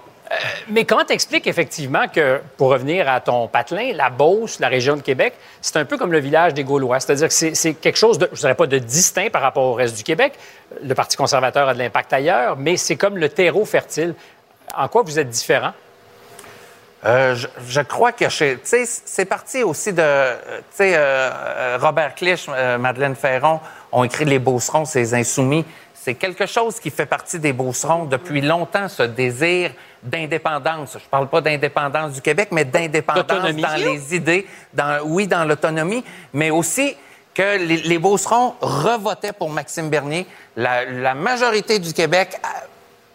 [0.69, 5.03] Mais comment t'expliques effectivement que, pour revenir à ton patelin, la Beauce, la région de
[5.03, 7.01] Québec, c'est un peu comme le village des Gaulois?
[7.01, 9.75] C'est-à-dire que c'est, c'est quelque chose de, je dirais pas de distinct par rapport au
[9.75, 10.33] reste du Québec.
[10.83, 14.15] Le Parti conservateur a de l'impact ailleurs, mais c'est comme le terreau fertile.
[14.75, 15.73] En quoi vous êtes différent?
[17.05, 20.37] Euh, je, je crois que chez, tu sais, c'est parti aussi de, euh,
[20.71, 23.61] tu sais, euh, Robert Clich, euh, Madeleine Ferron
[23.93, 25.67] ont écrit Les Beaucerons, ces insoumis.
[25.93, 30.97] C'est quelque chose qui fait partie des Beaucerons depuis longtemps, ce désir d'indépendance.
[30.99, 36.05] Je parle pas d'indépendance du Québec, mais d'indépendance dans les idées, dans, oui, dans l'autonomie,
[36.33, 36.97] mais aussi
[37.35, 40.27] que les, les Beaucerons revotaient pour Maxime Bernier.
[40.57, 42.41] La, la majorité du Québec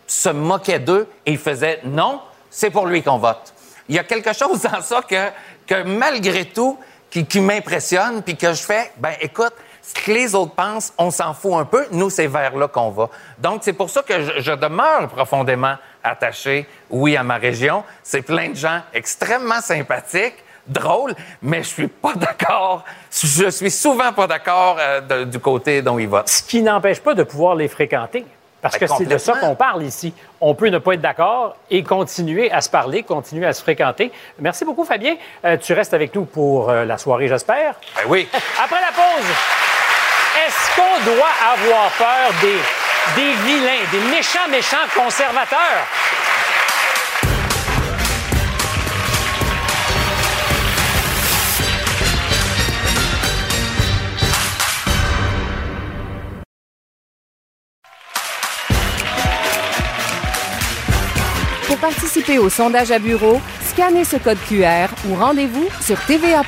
[0.06, 2.22] se moquait d'eux et ils faisaient non,
[2.52, 3.54] c'est pour lui qu'on vote.
[3.90, 5.30] Il y a quelque chose dans ça que,
[5.68, 6.78] que malgré tout,
[7.10, 11.34] qui, m'impressionne, puis que je fais, ben écoute, ce que les autres pensent, on s'en
[11.34, 11.88] fout un peu.
[11.92, 13.10] Nous, c'est vers là qu'on va.
[13.40, 17.84] Donc, c'est pour ça que je, demeure profondément attaché, oui, à ma région.
[18.04, 22.86] C'est plein de gens extrêmement sympathiques, drôles, mais je suis pas d'accord.
[23.12, 26.30] Je suis souvent pas d'accord euh, du côté dont ils votent.
[26.30, 28.26] Ce qui n'empêche pas de pouvoir les fréquenter.
[28.62, 30.14] Parce que c'est de ça qu'on parle ici.
[30.42, 34.12] On peut ne pas être d'accord et continuer à se parler, continuer à se fréquenter.
[34.40, 35.16] Merci beaucoup, Fabien.
[35.46, 37.76] Euh, tu restes avec nous pour euh, la soirée, j'espère.
[37.96, 38.28] Ben oui.
[38.62, 39.30] Après la pause,
[40.46, 45.86] est-ce qu'on doit avoir peur des, des vilains, des méchants, méchants conservateurs?
[61.80, 66.44] Participer au sondage à bureau, scannez ce code QR ou rendez-vous sur TVA.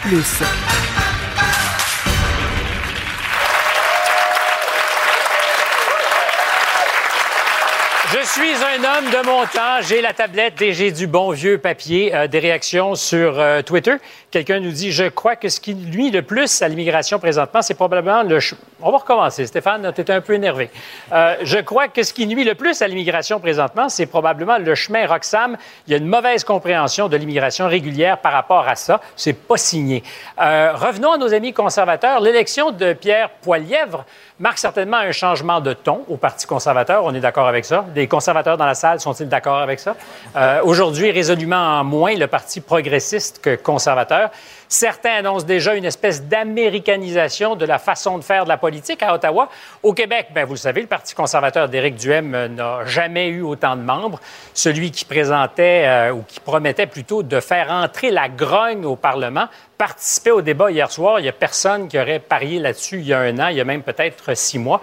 [8.13, 9.79] Je suis un homme de mon temps.
[9.87, 12.13] J'ai la tablette et j'ai du bon vieux papier.
[12.13, 13.93] Euh, des réactions sur euh, Twitter.
[14.31, 17.73] Quelqu'un nous dit Je crois que ce qui nuit le plus à l'immigration présentement, c'est
[17.73, 18.39] probablement le.
[18.81, 19.45] On va recommencer.
[19.45, 20.69] Stéphane, tu étais un peu énervé.
[21.13, 24.75] Euh, je crois que ce qui nuit le plus à l'immigration présentement, c'est probablement le
[24.75, 25.55] chemin Roxham.
[25.87, 28.99] Il y a une mauvaise compréhension de l'immigration régulière par rapport à ça.
[29.15, 30.03] C'est pas signé.
[30.37, 32.19] Revenons à nos amis conservateurs.
[32.19, 34.03] L'élection de Pierre Poilièvre
[34.41, 37.05] marque certainement un changement de ton au Parti conservateur.
[37.05, 37.85] On est d'accord avec ça.
[37.95, 39.95] Les conservateurs dans la salle sont-ils d'accord avec ça?
[40.35, 44.31] Euh, Aujourd'hui, résolument en moins le Parti progressiste que conservateur.
[44.71, 49.13] Certains annoncent déjà une espèce d'américanisation de la façon de faire de la politique à
[49.13, 49.49] Ottawa.
[49.83, 53.41] Au Québec, ben, vous le savez, le Parti conservateur d'Éric Duhem euh, n'a jamais eu
[53.41, 54.21] autant de membres.
[54.53, 59.49] Celui qui présentait, euh, ou qui promettait plutôt de faire entrer la grogne au Parlement,
[59.77, 61.19] participait au débat hier soir.
[61.19, 63.61] Il n'y a personne qui aurait parié là-dessus il y a un an, il y
[63.61, 64.79] a même peut-être six mois.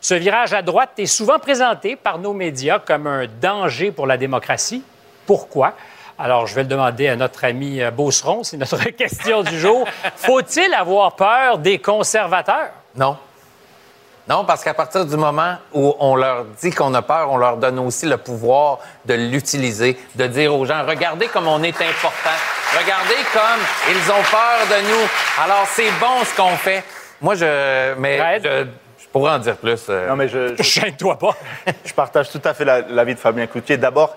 [0.00, 4.16] Ce virage à droite est souvent présenté par nos médias comme un danger pour la
[4.16, 4.84] démocratie.
[5.26, 5.74] Pourquoi?
[6.18, 9.86] Alors, je vais le demander à notre ami euh, Beauceron, c'est notre question du jour.
[10.16, 12.70] Faut-il avoir peur des conservateurs?
[12.94, 13.16] Non.
[14.28, 17.56] Non, parce qu'à partir du moment où on leur dit qu'on a peur, on leur
[17.56, 22.30] donne aussi le pouvoir de l'utiliser, de dire aux gens, regardez comme on est important,
[22.78, 25.42] regardez comme ils ont peur de nous.
[25.42, 26.84] Alors, c'est bon ce qu'on fait.
[27.20, 27.94] Moi, je...
[27.94, 28.64] Mais je,
[29.02, 29.86] je pourrais en dire plus.
[29.88, 30.08] euh.
[30.08, 31.34] Non, mais je, je, Gêne-toi pas.
[31.84, 33.76] je partage tout à fait la- l'avis de Fabien Cloutier.
[33.76, 34.16] D'abord,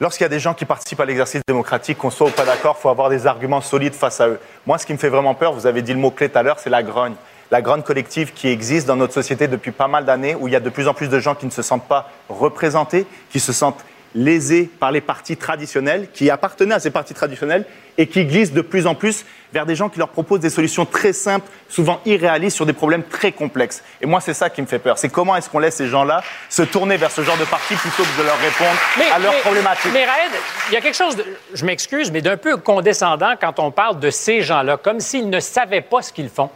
[0.00, 2.76] lorsqu'il y a des gens qui participent à l'exercice démocratique, qu'on soit ou pas d'accord,
[2.78, 4.40] il faut avoir des arguments solides face à eux.
[4.66, 6.58] Moi, ce qui me fait vraiment peur, vous avez dit le mot-clé tout à l'heure,
[6.58, 7.14] c'est la grogne.
[7.50, 10.56] La grogne collective qui existe dans notre société depuis pas mal d'années, où il y
[10.56, 13.52] a de plus en plus de gens qui ne se sentent pas représentés, qui se
[13.52, 17.64] sentent lésés par les partis traditionnels, qui appartenaient à ces partis traditionnels,
[17.98, 20.86] et qui glissent de plus en plus vers des gens qui leur proposent des solutions
[20.86, 23.82] très simples, souvent irréalistes, sur des problèmes très complexes.
[24.00, 24.96] Et moi, c'est ça qui me fait peur.
[24.96, 28.02] C'est comment est-ce qu'on laisse ces gens-là se tourner vers ce genre de parti plutôt
[28.02, 28.78] que de leur répondre
[29.12, 29.92] à leurs problématiques.
[29.92, 30.32] Mais Raed,
[30.70, 33.98] il y a quelque chose, de, je m'excuse, mais d'un peu condescendant quand on parle
[33.98, 36.50] de ces gens-là, comme s'ils ne savaient pas ce qu'ils font.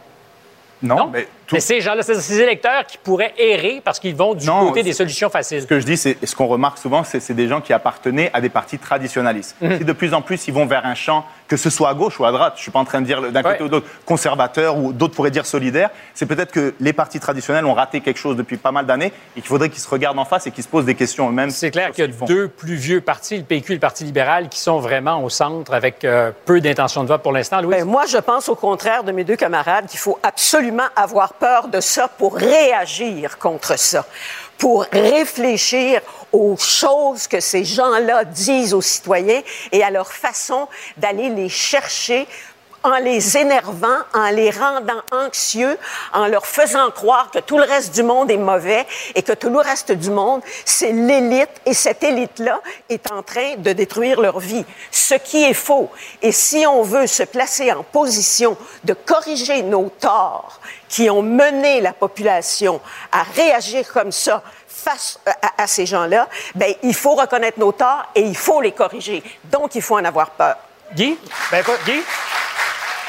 [0.81, 4.33] Non, mais tout- Mais ces gens-là, c'est ces électeurs qui pourraient errer parce qu'ils vont
[4.33, 5.61] du Non, côté des solutions faciles.
[5.61, 7.73] Ce que je dis, c'est et ce qu'on remarque souvent, c'est c'est des gens qui
[7.73, 9.55] appartenaient à des partis traditionnalistes.
[9.61, 12.19] Si de plus en plus ils vont vers un champ, que ce soit à gauche
[12.19, 13.87] ou à droite, je suis pas en train de dire d'un côté ou de l'autre,
[14.05, 18.17] conservateur ou d'autres pourraient dire solidaire, c'est peut-être que les partis traditionnels ont raté quelque
[18.17, 20.63] chose depuis pas mal d'années et qu'il faudrait qu'ils se regardent en face et qu'ils
[20.63, 21.49] se posent des questions eux-mêmes.
[21.51, 24.49] C'est clair qu'il y a deux plus vieux partis, le PQ et le Parti libéral,
[24.49, 27.61] qui sont vraiment au centre avec euh, peu d'intention de vote pour l'instant.
[27.61, 27.75] Louis?
[27.75, 31.67] Ben, moi, je pense au contraire de mes deux camarades qu'il faut absolument avoir peur
[31.67, 34.05] de ça pour réagir contre ça,
[34.57, 40.67] pour réfléchir aux choses que ces gens-là disent aux citoyens et à leur façon
[40.97, 42.27] d'aller les chercher
[42.85, 45.77] en les énervant, en les rendant anxieux,
[46.13, 49.49] en leur faisant croire que tout le reste du monde est mauvais et que tout
[49.49, 54.39] le reste du monde, c'est l'élite et cette élite-là est en train de détruire leur
[54.39, 54.63] vie.
[54.91, 55.89] Ce qui est faux.
[56.21, 61.81] Et si on veut se placer en position de corriger nos torts qui ont mené
[61.81, 62.79] la population
[63.11, 68.05] à réagir comme ça face à, à ces gens-là, ben, il faut reconnaître nos torts
[68.13, 69.23] et il faut les corriger.
[69.45, 70.57] Donc, il faut en avoir peur.
[70.93, 71.17] Guy?
[71.51, 72.03] Ben, Guy?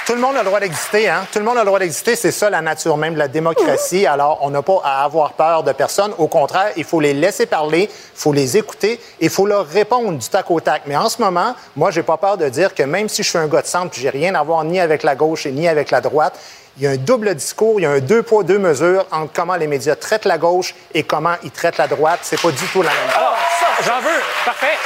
[0.06, 1.26] Tout le monde a le droit d'exister, hein?
[1.32, 4.06] Tout le monde a le droit d'exister, c'est ça la nature même de la démocratie.
[4.06, 6.12] Alors, on n'a pas à avoir peur de personne.
[6.18, 9.66] Au contraire, il faut les laisser parler, il faut les écouter et il faut leur
[9.66, 10.82] répondre du tac au tac.
[10.86, 13.38] Mais en ce moment, moi, j'ai pas peur de dire que même si je suis
[13.38, 15.66] un gars de centre, puis j'ai rien à voir ni avec la gauche et ni
[15.66, 16.38] avec la droite,
[16.76, 19.32] il y a un double discours, il y a un deux poids, deux mesures entre
[19.32, 22.20] comment les médias traitent la gauche et comment ils traitent la droite.
[22.22, 23.16] C'est pas du tout la même chose.
[23.16, 23.36] Alors,
[23.84, 24.22] j'en veux.
[24.44, 24.76] Parfait.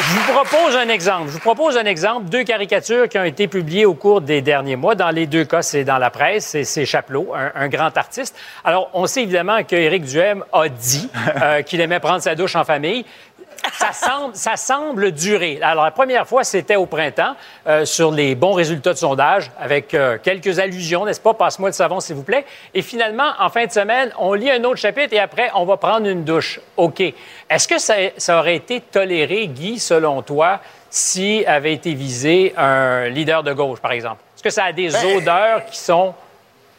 [0.00, 1.28] Je vous propose un exemple.
[1.28, 2.28] Je vous propose un exemple.
[2.28, 4.94] Deux caricatures qui ont été publiées au cours des derniers mois.
[4.94, 6.56] Dans les deux cas, c'est dans la presse.
[6.64, 8.34] C'est- Chapelot, un, un grand artiste.
[8.64, 11.08] Alors, on sait évidemment qu'Éric Duhem a dit
[11.42, 13.04] euh, qu'il aimait prendre sa douche en famille.
[13.78, 15.58] Ça semble, ça semble durer.
[15.62, 17.34] Alors, la première fois, c'était au printemps,
[17.66, 21.34] euh, sur les bons résultats de sondage, avec euh, quelques allusions, n'est-ce pas?
[21.34, 22.44] Passe-moi le savon, s'il vous plaît.
[22.74, 25.76] Et finalement, en fin de semaine, on lit un autre chapitre et après, on va
[25.76, 26.60] prendre une douche.
[26.76, 27.00] OK.
[27.00, 33.08] Est-ce que ça, ça aurait été toléré, Guy, selon toi, si avait été visé un
[33.08, 34.22] leader de gauche, par exemple?
[34.36, 36.14] Est-ce que ça a des Ben, odeurs qui sont...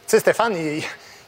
[0.06, 0.84] Tu sais, Stéphane, il,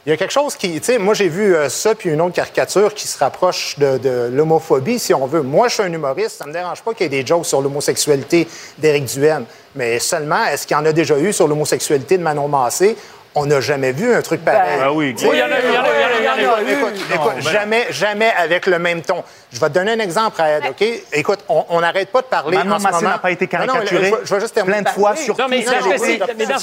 [0.07, 0.81] il y a quelque chose qui.
[0.99, 4.99] Moi, j'ai vu euh, ça, puis une autre caricature qui se rapproche de, de l'homophobie,
[4.99, 5.41] si on veut.
[5.41, 7.61] Moi, je suis un humoriste, ça me dérange pas qu'il y ait des jokes sur
[7.61, 9.43] l'homosexualité d'Éric Duhem.
[9.75, 12.95] Mais seulement, est-ce qu'il y en a déjà eu sur l'homosexualité de Manon Massé?
[13.39, 14.79] On n'a jamais vu un truc pareil.
[14.81, 16.61] Ah oui, il y en a il y en a.
[16.61, 19.23] Écoute, ben jamais, jamais avec le même ton.
[19.51, 20.85] Je vais te donner un exemple, Raed, OK?
[21.13, 23.01] Écoute, on n'arrête pas de parler Manon en ce moment...
[23.01, 25.45] n'a pas été Non, non, caricaturé je vais- juste terminer plein de fois sur Non,
[25.49, 25.89] mais dans ce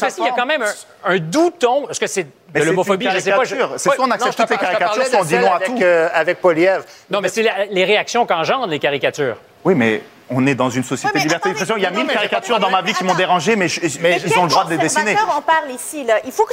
[0.00, 0.64] cas-ci, il y a quand même
[1.04, 1.88] un, doux ton.
[1.88, 3.08] Est-ce que c'est de l'homophobie?
[3.10, 3.44] Je sais pas.
[3.44, 3.54] je-.
[3.76, 5.78] C'est soit on accepte toutes les caricatures, soit on dit non à avec, tout.
[5.82, 6.82] euh, avec Poliev.
[7.10, 9.36] Non, mais c'est les réactions qu'engendrent les caricatures.
[9.64, 11.76] Oui, mais on est dans une société de liberté d'expression.
[11.76, 14.38] Il y a mille caricatures dans ma vie qui m'ont dérangé, mais, je- mais ils
[14.38, 15.12] ont le droit de les dessiner.
[15.14, 16.04] conservateur on parle ici?
[16.04, 16.18] Là?
[16.24, 16.46] Il faut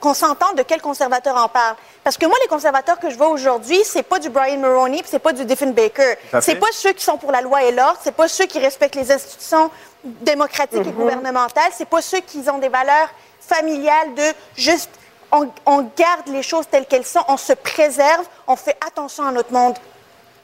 [0.00, 1.76] qu'on s'entende de quel conservateur on parle.
[2.04, 5.20] Parce que moi, les conservateurs que je vois aujourd'hui, c'est pas du Brian Mulroney, c'est
[5.20, 8.26] pas du à C'est pas ceux qui sont pour la loi et l'ordre, c'est pas
[8.28, 9.70] ceux qui respectent les institutions
[10.04, 13.08] démocratiques et gouvernementales, c'est pas ceux qui ont des valeurs
[13.40, 14.24] familiales de
[14.56, 14.90] juste
[15.30, 19.32] on, on garde les choses telles qu'elles sont, on se préserve, on fait attention à
[19.32, 19.74] notre monde.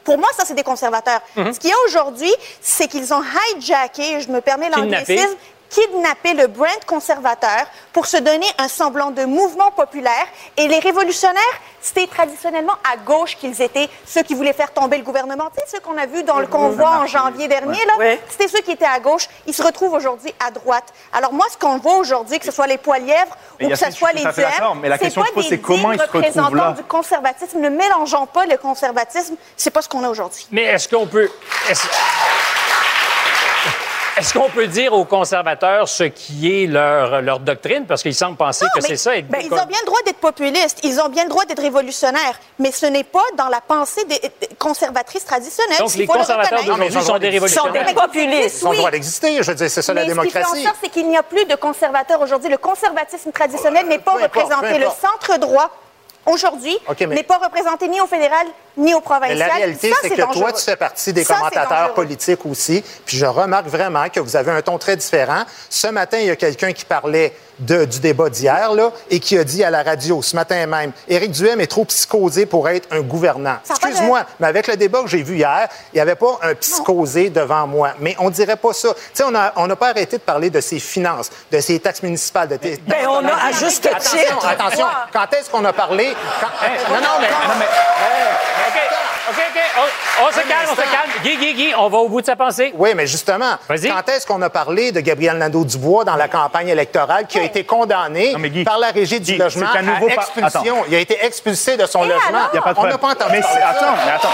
[0.08, 1.20] Pour moi, ça, c'est des conservateurs.
[1.36, 3.22] Ce qu'il y a aujourd'hui, c'est qu'ils ont
[3.56, 5.36] hijacké, je me permets l'anglicisme,
[5.70, 10.26] kidnapper le brand conservateur pour se donner un semblant de mouvement populaire.
[10.56, 11.42] Et les révolutionnaires,
[11.80, 15.48] c'était traditionnellement à gauche qu'ils étaient, ceux qui voulaient faire tomber le gouvernement.
[15.56, 18.20] Tu sais, ceux qu'on a vus dans le convoi en janvier dernier, là, Ouais.
[18.28, 19.28] c'était ceux qui étaient à gauche.
[19.46, 20.92] Ils se retrouvent aujourd'hui à droite.
[21.12, 24.12] Alors moi, ce qu'on voit aujourd'hui, que ce soit les poilièvres ou que ce soit
[24.12, 24.24] les
[24.80, 26.54] mais la c'est question pas que je pose, des c'est comment ils se retrouvent représentants
[26.54, 27.58] là du conservatisme.
[27.60, 29.34] Ne mélangeons pas le conservatisme.
[29.56, 30.46] C'est pas ce qu'on a aujourd'hui.
[30.50, 31.30] Mais est-ce qu'on peut.
[34.18, 37.84] Est-ce qu'on peut dire aux conservateurs ce qui est leur, leur doctrine?
[37.86, 39.16] Parce qu'ils semblent penser Non, que c'est ça.
[39.16, 41.62] être- ben, ils ont bien le droit d'être populistes, ils ont bien le droit d'être
[41.62, 45.78] révolutionnaires, mais ce n'est pas dans la pensée des des conservatrices traditionnelles.
[45.78, 46.94] Donc, les le conservateurs reconnaître.
[46.94, 47.86] d'aujourd'hui sont des Ils sont révolutionnaires.
[47.86, 48.58] des populistes.
[48.62, 49.42] Ils ont le droit d'exister.
[49.42, 50.62] Je veux dire, c'est ça la Mais ce qui fait en démocratie.
[50.64, 52.50] sorte, c'est qu'il n'y a plus de conservateurs aujourd'hui.
[52.50, 54.78] Le conservatisme traditionnel n'est pas représenté.
[54.78, 54.98] Le importe.
[55.00, 55.70] centre-droit,
[56.26, 58.46] aujourd'hui, mais- n'est pas représenté ni au fédéral
[58.78, 59.38] ni au Mais provincial.
[59.38, 60.40] la réalité, c'est que dangereux.
[60.40, 62.82] toi, tu fais partie des Ça, commentateurs politiques aussi.
[63.04, 65.42] Puis je remarque vraiment que vous avez un ton très différent.
[65.68, 69.36] Ce matin, il y a quelqu'un qui parlait de- du débat d'hier là, et qui
[69.36, 72.86] a dit à la radio ce matin même Éric Duhem est trop psychosé pour être
[72.92, 73.56] un gouvernant.
[73.68, 77.30] Excuse-moi, mais avec le débat que j'ai vu hier, il n'y avait pas un psychosé
[77.30, 77.94] devant moi.
[77.98, 78.94] Mais on dirait pas ça.
[78.94, 82.02] Tu sais, on n'a on pas arrêté de parler de ses finances, de ses taxes
[82.04, 84.46] municipales, de tes- Ben, on a à juste Attention, titre.
[84.48, 84.86] attention.
[85.12, 86.14] Quand est-ce qu'on a parlé?
[86.40, 87.26] Quand- Non, non, mais...
[88.68, 88.74] OK,
[89.30, 89.62] OK, OK.
[89.78, 91.10] On, on se calme, on se calme.
[91.22, 92.72] Guy, Guy, Guy, on va au bout de sa pensée.
[92.76, 93.88] Oui, mais justement, Vas-y.
[93.88, 97.64] quand est-ce qu'on a parlé de Gabriel Nadeau-Dubois dans la campagne électorale qui a été
[97.64, 100.24] condamné Non, mais Guy, par la régie du Guy, logement c'est un nouveau à par-
[100.24, 100.74] expulsion?
[100.80, 100.84] Attends.
[100.88, 102.48] Il a été expulsé de son Et logement.
[102.52, 102.98] Il y a pas de On n'a problème.
[102.98, 103.68] pas entendu mais ça.
[103.68, 104.28] attends, mais attends.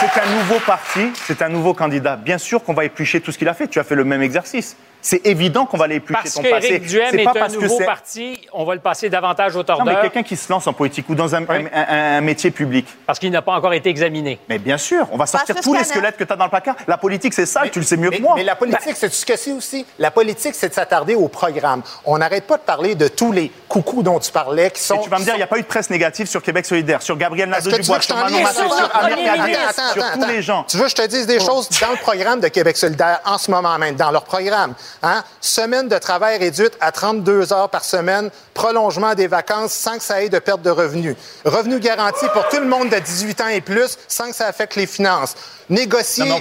[0.00, 2.16] C'est un nouveau parti, c'est un nouveau candidat.
[2.16, 3.68] Bien sûr qu'on va éplucher tout ce qu'il a fait.
[3.68, 4.76] Tu as fait le même exercice.
[5.04, 6.78] C'est évident qu'on va aller éplucher Parce ton passé.
[6.78, 9.58] Duhem C'est est pas un parce que nouveau parti, on va le passer davantage au
[9.58, 12.20] Non, tordeur mais quelqu'un qui se lance en politique ou dans un, un- un- un
[12.20, 12.86] métier public.
[13.04, 14.38] parce qu'il n'a pas encore été examiné.
[14.48, 16.76] Mais bien sûr, on va sortir tous les squelettes que tu as dans le placard.
[16.86, 18.34] La politique, c'est ça, tu le sais mieux Mais, que moi.
[18.36, 19.84] mais la politique, c'est ce que c'est aussi.
[19.98, 21.82] La politique, c'est de s'attarder au programme.
[22.04, 25.00] On n'arrête pas de parler de tous les coucous dont tu parlais qui sont.
[25.00, 26.64] Et tu vas me dire, il n'y a pas eu de presse négative sur Québec
[26.64, 30.64] solidaire, sur Gabriel Nadeau-Dubois, sur Manon Massé, sur tous les gens.
[30.68, 33.38] Tu veux que je te dise des choses dans le programme de Québec solidaire en
[33.38, 34.74] ce moment même, dans leur programme?
[35.02, 35.22] Hein?
[35.40, 40.22] Semaine de travail réduite à 32 heures par semaine, prolongement des vacances sans que ça
[40.22, 41.16] ait de perte de revenus.
[41.44, 44.76] Revenu garanti pour tout le monde de 18 ans et plus sans que ça affecte
[44.76, 45.34] les finances.
[45.68, 46.38] Négocier, Non,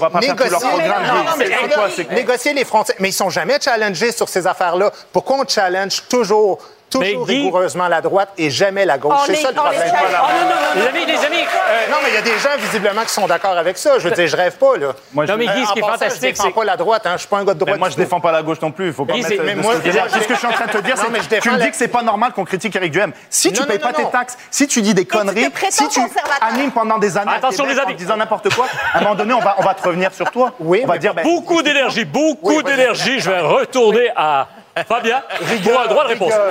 [2.12, 2.98] négocier les frontières.
[3.00, 4.92] Mais ils sont jamais challengés sur ces affaires-là.
[5.14, 6.60] Pourquoi on challenge toujours,
[6.92, 9.16] toujours Guy- rigoureusement la droite et jamais la gauche?
[9.26, 9.82] C'est ça le problème.
[9.84, 12.38] Oh, non, non, non, Les amis, les amis, euh, Non, mais il y a des
[12.40, 13.98] gens visiblement qui sont d'accord avec ça.
[14.00, 14.88] Je veux dire, je rêve pas, là.
[15.14, 17.06] Moi, je- Non, mais Guy, Euh, ce qui est fantastique, Je défends pas la droite,
[17.06, 17.14] hein.
[17.14, 17.76] Je suis pas un gars de droite.
[17.76, 18.88] Mais moi, je défends pas la gauche non plus.
[18.88, 19.80] Il faut pas Guy, mettre mais ce moi, ce
[20.28, 20.96] que je suis en train de te dire.
[20.98, 23.12] C'est que tu me la- dis que c'est pas normal qu'on critique Eric Duhem.
[23.30, 25.88] Si tu Non, payes non, pas non, tes taxes, si tu dis des conneries, si
[25.90, 26.00] tu
[26.42, 27.94] animes pendant des années à Attention, Québec les amis.
[27.94, 30.30] en disant n'importe quoi, à un moment donné, on va, on va te revenir sur
[30.32, 30.52] toi.
[30.60, 33.20] Oui, on va dire, ben, beaucoup d'énergie, beaucoup d'énergie.
[33.20, 34.48] Je vais retourner à
[34.88, 36.34] Fabien un droit de réponse.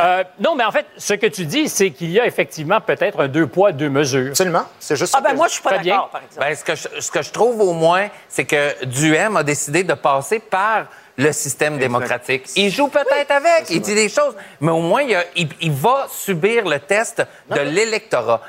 [0.00, 3.20] Euh, non, mais en fait, ce que tu dis, c'est qu'il y a effectivement peut-être
[3.20, 4.28] un deux poids, deux mesures.
[4.30, 4.64] Absolument.
[4.78, 6.46] C'est juste Ah, ben que moi, je suis pas d'accord, par exemple.
[6.46, 9.82] Ben, ce, que je, ce que je trouve au moins, c'est que Duhem a décidé
[9.84, 10.86] de passer par
[11.16, 12.44] le système démocratique.
[12.56, 15.72] Il joue peut-être avec, il dit des choses, mais au moins, il, a- il- il
[15.72, 18.40] va subir le test de l'électorat.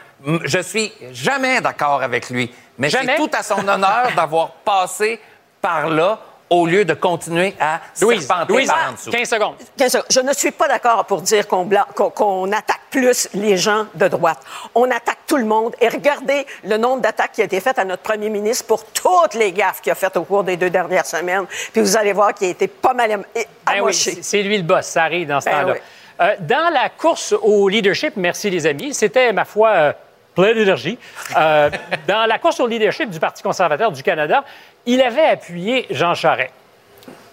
[0.44, 5.20] Je suis jamais d'accord avec lui, mais c'est tout à son honneur d'avoir passé
[5.62, 6.20] par là
[6.52, 9.10] au lieu de continuer à Louise, serpenter Louise, par en dessous.
[9.10, 9.56] 15 secondes.
[9.78, 10.06] 15 secondes.
[10.12, 14.38] Je ne suis pas d'accord pour dire qu'on attaque plus les gens de droite.
[14.76, 15.74] On attaque tout le monde.
[15.80, 19.34] Et regardez le nombre d'attaques qui a été faites à notre premier ministre pour toutes
[19.36, 21.46] les gaffes qu'il a faites au cours des deux dernières semaines.
[21.72, 23.44] Puis vous allez voir qu'il a été pas mal Ben oui,
[23.78, 24.12] amoché.
[24.16, 25.74] c'est- c'est lui le boss, ça arrive dans ce Ben temps-là.
[25.74, 25.80] oui.
[26.20, 29.94] Euh, dans la course au leadership, merci les amis, c'était, ma foi, euh,
[30.36, 31.00] plein d'énergie.
[31.36, 31.70] Euh,
[32.08, 34.44] dans la course au leadership du Parti conservateur du Canada,
[34.86, 36.54] il avait appuyé Jean Charest.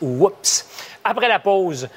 [0.01, 0.67] Oups.
[1.05, 1.89] Après la pause,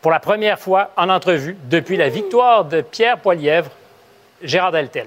[0.00, 3.70] pour la première fois en entrevue depuis la victoire de Pierre Poilièvre,
[4.42, 5.06] Gérard Deltel.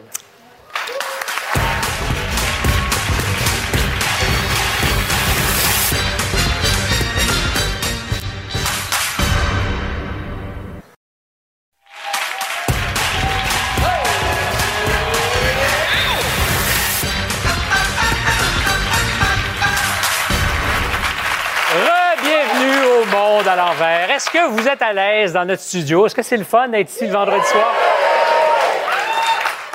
[23.14, 24.10] Monde à l'envers.
[24.10, 26.06] Est-ce que vous êtes à l'aise dans notre studio?
[26.06, 27.72] Est-ce que c'est le fun d'être ici le vendredi soir?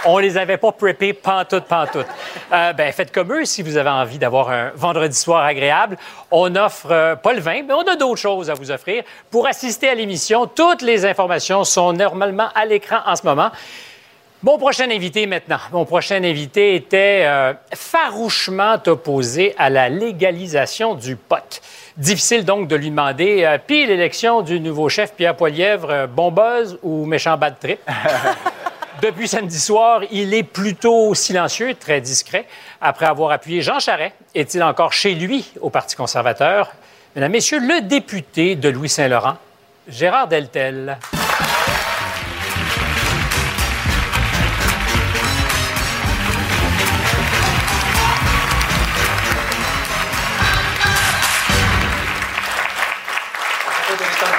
[0.05, 2.07] On les avait pas preppés pantoute, pantoute.
[2.53, 5.97] Euh, ben, faites comme eux si vous avez envie d'avoir un vendredi soir agréable.
[6.31, 9.05] On offre euh, pas le vin, mais on a d'autres choses à vous offrir.
[9.31, 13.51] Pour assister à l'émission, toutes les informations sont normalement à l'écran en ce moment.
[14.45, 15.59] Mon prochain invité maintenant.
[15.73, 21.61] Mon prochain invité était euh, farouchement opposé à la légalisation du pot.
[21.97, 26.31] Difficile donc de lui demander, euh, puis l'élection du nouveau chef Pierre Poilièvre, euh, bon
[26.31, 27.81] buzz ou méchant bad trip?
[29.03, 32.47] Depuis samedi soir, il est plutôt silencieux, très discret.
[32.81, 36.71] Après avoir appuyé Jean Charest, est-il encore chez lui au Parti conservateur?
[37.17, 39.37] Mesdames, Messieurs, le député de Louis-Saint-Laurent,
[39.89, 40.97] Gérard Deltel.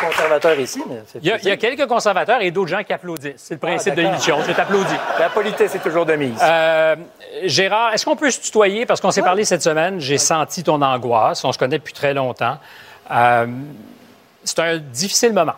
[0.10, 2.84] Conservateur ici, mais c'est Il y, a, il y a quelques conservateurs et d'autres gens
[2.84, 3.34] qui applaudissent.
[3.38, 4.12] C'est le principe de d'accord.
[4.12, 4.38] l'émission.
[4.48, 4.96] Je t'applaudis.
[5.20, 6.40] La politesse est toujours de mise.
[6.42, 6.96] Euh,
[7.46, 8.86] Gérard, est-ce qu'on peut se tutoyer?
[8.86, 11.44] Parce qu'on s'est parlé cette semaine, j'ai senti ton angoisse.
[11.44, 12.58] On se connaît depuis très longtemps.
[13.12, 13.46] Euh,
[14.44, 15.54] c'est un difficile moment.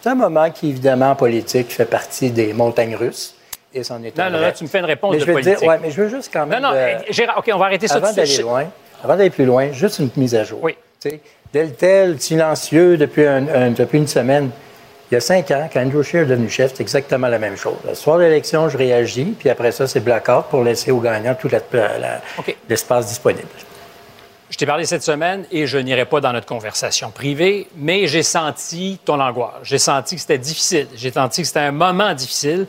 [0.00, 3.34] C'est un moment qui, évidemment, en politique, fait partie des montagnes russes.
[3.72, 5.26] Et c'en est Non, un non, là, tu me fais une réponse mais de je
[5.26, 5.58] veux politique.
[5.58, 6.62] dire, ouais, mais je veux juste quand Non, même.
[6.62, 8.42] non, euh, eh, Gérard, OK, on va arrêter ça avant tout de d'aller suite.
[8.42, 8.64] loin,
[9.04, 10.58] avant d'aller plus loin, juste une mise à jour.
[10.62, 10.76] Oui.
[11.52, 14.50] Tel tel, silencieux depuis, un- un- depuis une semaine.
[15.10, 17.56] Il y a cinq ans, quand Andrew Scheer est devenu chef, c'est exactement la même
[17.56, 17.74] chose.
[17.88, 21.34] Le soir de l'élection, je réagis, puis après ça, c'est blackout pour laisser aux gagnants
[21.34, 21.48] tout
[22.68, 23.48] l'espace disponible.
[24.50, 28.22] Je t'ai parlé cette semaine et je n'irai pas dans notre conversation privée, mais j'ai
[28.22, 29.54] senti ton angoisse.
[29.64, 30.86] J'ai senti que c'était difficile.
[30.94, 32.66] J'ai senti que c'était un moment difficile.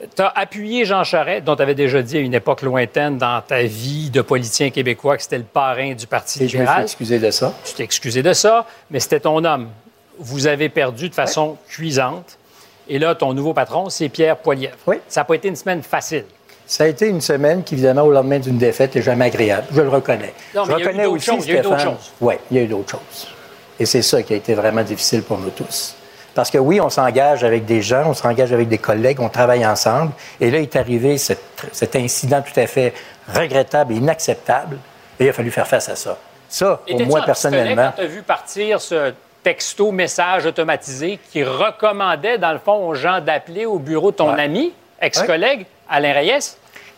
[0.00, 3.40] Tu as appuyé Jean Charest, dont tu avais déjà dit à une époque lointaine dans
[3.42, 6.58] ta vie de politicien québécois que c'était le parrain du Parti Et je me suis
[6.60, 6.82] libéral.
[6.82, 7.52] excusé de ça.
[7.64, 9.68] Tu t'es excusé de ça, mais c'était ton homme.
[10.20, 12.38] Vous avez perdu de façon cuisante.
[12.88, 14.76] Et là, ton nouveau patron, c'est Pierre Poilievre.
[14.86, 14.96] Oui.
[15.08, 16.24] Ça n'a pas été une semaine facile.
[16.66, 19.66] Ça a été une semaine qui, évidemment, au lendemain d'une défaite, n'est jamais agréable.
[19.74, 20.32] Je le reconnais.
[20.54, 22.12] Non, je mais eu reconnais d'autres aussi, choses, il y a eu d'autres choses.
[22.20, 23.28] Oui, il y a eu d'autres choses.
[23.80, 25.94] Et c'est ça qui a été vraiment difficile pour nous tous.
[26.38, 29.66] Parce que oui, on s'engage avec des gens, on s'engage avec des collègues, on travaille
[29.66, 30.12] ensemble.
[30.40, 31.40] Et là, est arrivé cet,
[31.72, 32.94] cet incident tout à fait
[33.34, 34.78] regrettable et inacceptable.
[35.18, 36.16] Et il a fallu faire face à ça.
[36.48, 41.18] Ça, pour Étais-tu moi, en personnellement, quand tu as vu partir ce texto message automatisé
[41.32, 44.44] qui recommandait, dans le fond, aux gens d'appeler au bureau de ton Ouais.
[44.44, 46.54] ami, ex-collègue, Alain Reyes,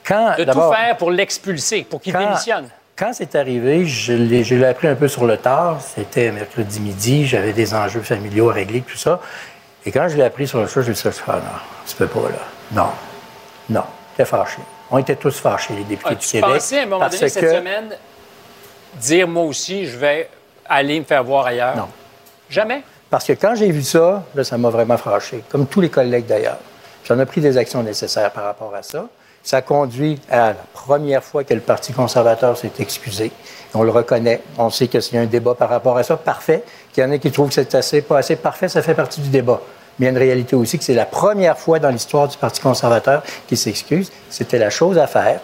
[0.07, 2.68] quand, de tout faire pour l'expulser, pour qu'il démissionne?
[3.01, 5.80] Quand c'est arrivé, je l'ai, je l'ai appris un peu sur le tard.
[5.80, 9.20] C'était mercredi midi, j'avais des enjeux familiaux à régler, tout ça.
[9.86, 11.40] Et quand je l'ai appris sur le show, je me suis dit, ah non,
[11.86, 12.36] se peut pas, là.
[12.72, 12.90] Non,
[13.70, 14.59] non, j'étais fâché.
[14.90, 16.51] On était tous fâchés, les députés du As-tu Québec.
[16.51, 17.96] pensé à un moment donné cette que- semaine
[18.96, 20.28] dire moi aussi, je vais
[20.66, 21.76] aller me faire voir ailleurs?
[21.76, 21.88] Non.
[22.51, 22.82] Jamais?
[23.09, 26.26] Parce que quand j'ai vu ça, là, ça m'a vraiment fâché, comme tous les collègues
[26.26, 26.59] d'ailleurs.
[27.07, 29.07] J'en ai pris des actions nécessaires par rapport à ça.
[29.43, 33.32] Ça conduit à la première fois que le Parti conservateur s'est excusé.
[33.74, 34.43] On le reconnaît.
[34.59, 36.62] On sait que s'il y a un débat par rapport à ça, parfait.
[36.93, 39.20] Qu'il y en a qui trouvent que c'est assez, pas assez parfait, ça fait partie
[39.20, 39.61] du débat.
[39.99, 42.36] Mais il y a une réalité aussi que c'est la première fois dans l'histoire du
[42.36, 44.11] Parti conservateur qu'il s'excuse.
[44.28, 45.41] C'était la chose à faire.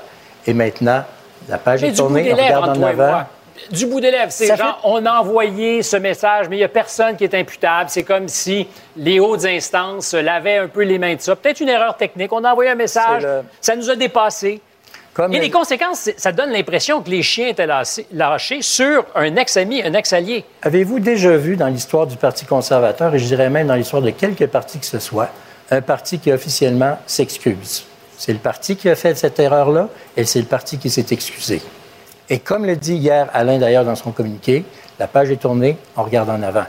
[0.46, 1.02] Et maintenant,
[1.48, 3.22] la page Mais est tournée, on regarde en avant.
[3.70, 6.64] Du bout des lèvres, c'est Ça genre, on a envoyé ce message, mais il n'y
[6.64, 7.90] a personne qui est imputable.
[7.90, 11.34] C'est comme si les hautes instances lavaient un peu les mains de ça.
[11.36, 12.32] Peut-être une erreur technique.
[12.32, 14.60] On a envoyé un message, le- ça nous a dépassés.
[15.14, 19.04] Comme Et le- les conséquences, ça donne l'impression que les chiens étaient lâchés, lâchés sur
[19.14, 20.44] un ex-ami, un ex-allié.
[20.62, 24.10] Avez-vous déjà vu dans l'histoire du Parti conservateur, et je dirais même dans l'histoire de
[24.10, 25.30] quelques partis que ce soit,
[25.70, 27.84] un parti qui officiellement s'excuse?
[28.18, 31.60] C'est le parti qui a fait cette erreur-là et c'est le parti qui s'est excusé.
[32.28, 34.64] Et comme le dit hier Alain d'ailleurs dans son communiqué,
[34.98, 36.64] la page est tournée, on regarde en avant.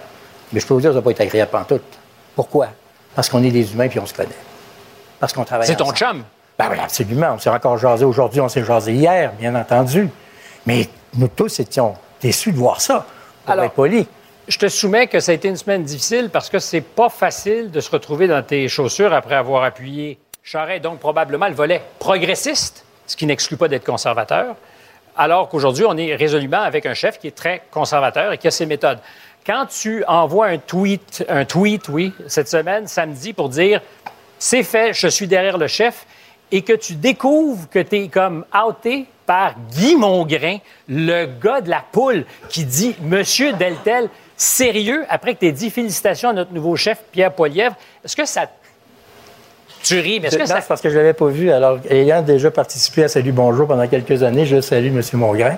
[0.54, 1.80] Mais je peux vous dire, ça ne va pas être agréable en tout.
[2.36, 2.68] Pourquoi?
[3.16, 4.30] Parce qu'on est des humains puis on se connaît.
[5.20, 6.24] Parce qu'on travaille C'est ton chum.
[6.60, 7.34] Ben oui, absolument.
[7.36, 10.10] On s'est encore jasé aujourd'hui, on s'est jasé hier, bien entendu.
[10.66, 13.06] Mais nous tous étions déçus de voir ça,
[13.44, 14.08] pour Alors- être poli.
[14.48, 17.70] Je te soumets que ça a été une semaine difficile parce que c'est pas facile
[17.70, 22.86] de se retrouver dans tes chaussures après avoir appuyé Charest, donc probablement le volet progressiste,
[23.06, 24.56] ce qui n'exclut pas d'être conservateur,
[25.18, 28.52] alors qu'aujourd'hui, on est résolument avec un chef qui est très conservateur et qui a
[28.52, 29.00] ses méthodes.
[29.46, 33.82] quand tu envoies un tweet, un tweet, oui, cette semaine, samedi, pour dire
[34.40, 36.06] c'est fait, je suis derrière le chef,
[36.52, 40.58] et que tu découvres que tu es comme outé par Guy Mongrain,
[40.88, 46.30] le gars de la poule, qui dit Monsieur Deltel, sérieux, après que tu dit félicitations
[46.30, 48.50] à notre nouveau chef, Pierre Poilievre, est-ce que ça.
[49.84, 50.60] Tu ris, mais est-ce que ça.
[50.62, 51.50] c'est parce que je ne l'avais pas vu.
[51.52, 55.02] Alors, ayant déjà participé à Salut Bonjour pendant quelques années, je salue M.
[55.14, 55.56] Mongrain.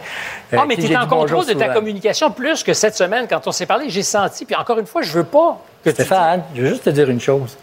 [0.53, 3.47] euh, Ah, mais tu es en contrôle de ta communication plus que cette semaine quand
[3.47, 3.89] on s'est parlé.
[3.89, 5.95] J'ai senti, puis encore une fois, je veux pas que tu.
[5.95, 7.57] Stéphane, je veux juste te dire une chose.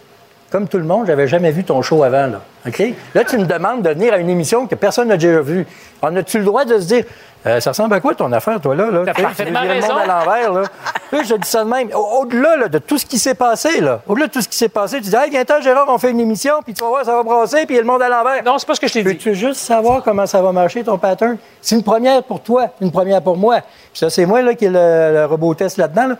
[0.50, 2.40] Comme tout le monde, j'avais jamais vu ton show avant, là.
[2.66, 2.82] OK?
[3.14, 5.66] Là, tu me demandes de venir à une émission que personne n'a déjà vue.
[6.02, 7.04] On a-tu le droit de se dire,
[7.46, 8.90] euh, ça ressemble à quoi ton affaire, toi, là?
[8.90, 9.02] là?
[9.06, 10.10] T'as Tu tu parfaitement veux virer le monde raison.
[10.12, 10.62] à l'envers, là.
[11.12, 11.88] Là, je dis ça de même.
[11.94, 14.56] Au- Au-delà là, de tout ce qui s'est passé, là, au-delà de tout ce qui
[14.56, 17.04] s'est passé, tu dis, hey, viens-t'en, Gérard, on fait une émission, puis tu vas voir,
[17.04, 18.42] ça va brasser, puis il y a le monde à l'envers.
[18.42, 19.14] Non, c'est pas ce que je t'ai dit.
[19.14, 21.36] Peux-tu juste savoir comment ça va marcher, ton pattern?
[21.62, 23.60] C'est une première pour toi, une première pour moi.
[23.60, 26.08] Puis ça, c'est moi là, qui ai le, le robot test là-dedans.
[26.08, 26.14] Là.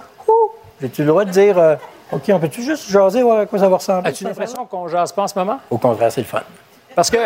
[0.80, 1.74] J'ai-tu le droit de dire, euh,
[2.12, 4.10] OK, on peut-tu juste jaser, voir à quoi ça va ressembler?
[4.10, 5.58] As-tu l'impression qu'on jase pas en ce moment?
[5.68, 6.42] Au contraire, c'est le fun.
[6.94, 7.18] Parce que.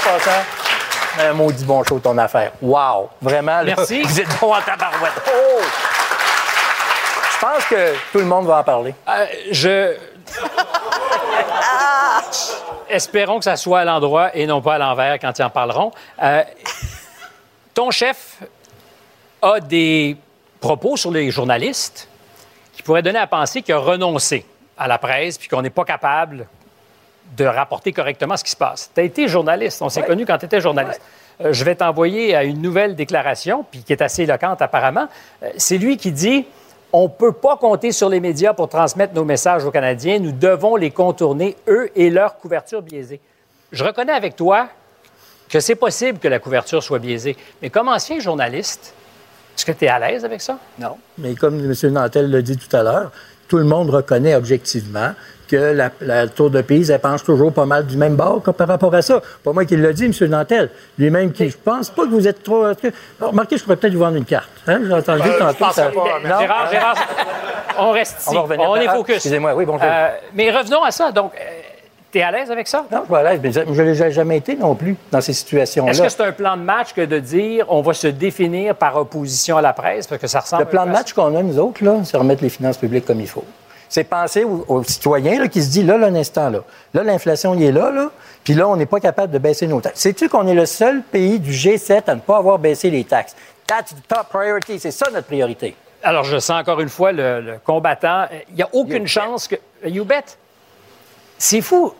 [0.00, 0.30] En passant,
[1.18, 2.52] un maudit bon show, ton affaire.
[2.62, 3.10] Wow!
[3.20, 4.02] Vraiment, là, Merci.
[4.02, 5.12] vous êtes bon en tabarouette.
[5.26, 5.60] Oh!
[7.32, 8.94] Je pense que tout le monde va en parler.
[9.08, 9.96] Euh, je.
[12.88, 15.92] Espérons que ça soit à l'endroit et non pas à l'envers quand ils en parleront.
[16.22, 16.44] Euh,
[17.74, 18.38] ton chef
[19.42, 20.16] a des
[20.60, 22.08] propos sur les journalistes
[22.72, 24.46] qui pourraient donner à penser qu'il a renoncé
[24.78, 26.46] à la presse puis qu'on n'est pas capable
[27.36, 28.90] de rapporter correctement ce qui se passe.
[28.94, 29.82] Tu as été journaliste.
[29.82, 31.00] On s'est connu quand tu étais journaliste.
[31.40, 35.08] Euh, je vais t'envoyer à une nouvelle déclaration, puis qui est assez éloquente apparemment.
[35.42, 36.44] Euh, c'est lui qui dit
[36.92, 40.18] on ne peut pas compter sur les médias pour transmettre nos messages aux Canadiens.
[40.18, 43.20] Nous devons les contourner, eux et leur couverture biaisée.
[43.70, 44.68] Je reconnais avec toi
[45.48, 47.36] que c'est possible que la couverture soit biaisée.
[47.62, 48.92] Mais comme ancien journaliste,
[49.56, 50.58] est-ce que tu es à l'aise avec ça?
[50.78, 50.96] Non.
[51.18, 51.92] Mais comme M.
[51.92, 53.12] Nantel l'a dit tout à l'heure,
[53.50, 55.10] tout le monde reconnaît objectivement
[55.48, 58.68] que la, la Tour de Pise, elle penche toujours pas mal du même bord par
[58.68, 59.20] rapport à ça.
[59.42, 60.12] Pas moi qui l'a dit, M.
[60.28, 60.70] Nantel.
[60.96, 62.72] Lui-même qui, je pense pas que vous êtes trop...
[62.80, 62.86] que-
[63.18, 64.48] Alors, Remarquez, je pourrais peut-être vous vendre une carte.
[64.68, 64.78] Hein?
[64.86, 65.54] J'ai entendu Euh, je tantôt.
[65.64, 66.38] pensais ça- pas, mais- Non?
[66.38, 66.94] Gérard, Gérard,
[67.80, 68.28] on reste ici.
[68.30, 68.70] On va revenir.
[68.70, 69.14] On est Ah, focus.
[69.16, 69.82] excusez-moi, oui, bonjour.
[69.90, 71.10] Euh, mais revenons à ça.
[71.10, 71.32] Donc,
[72.12, 72.84] tu es à l'aise avec ça?
[72.90, 75.92] Non, voilà, mais je ne l'ai jamais été non plus dans ces situations-là.
[75.92, 78.96] Est-ce que c'est un plan de match que de dire on va se définir par
[78.96, 80.06] opposition à la presse?
[80.06, 82.42] Parce que ça ressemble Le plan de match qu'on a, nous autres, là, c'est remettre
[82.42, 83.44] les finances publiques comme il faut.
[83.88, 86.60] C'est penser aux, aux citoyens là, qui se disent, là, là, un instant, là,
[86.94, 88.10] là, l'inflation, il est là, là,
[88.44, 90.00] puis là, on n'est pas capable de baisser nos taxes.
[90.00, 93.34] Sais-tu qu'on est le seul pays du G7 à ne pas avoir baissé les taxes?
[93.66, 94.78] That's the top priority.
[94.78, 95.76] C'est ça notre priorité.
[96.02, 98.26] Alors, je sens encore une fois le, le combattant.
[98.48, 99.56] Il n'y a aucune chance que.
[99.84, 100.24] You bet?
[101.42, 101.94] C'est fou.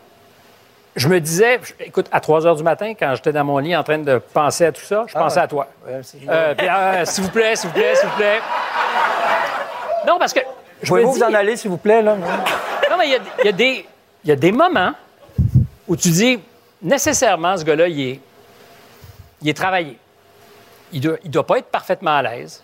[0.95, 3.83] Je me disais, écoute, à 3 heures du matin, quand j'étais dans mon lit en
[3.83, 5.67] train de penser à tout ça, je pensais à toi.
[5.87, 8.39] Ouais, Euh, euh, s'il vous plaît, s'il vous plaît, s'il vous plaît.
[10.07, 10.41] Non, parce que.
[10.85, 12.03] Pouvez-vous vous en aller, s'il vous plaît?
[12.03, 12.15] Là?
[12.15, 13.85] non, mais il y y, a des-
[14.23, 14.91] il y a des moments
[15.87, 16.39] où tu dis,
[16.81, 18.19] nécessairement, ce gars-là, il est,
[19.41, 19.97] il est travaillé.
[20.91, 22.63] Il ne doit, il doit pas être parfaitement à l'aise.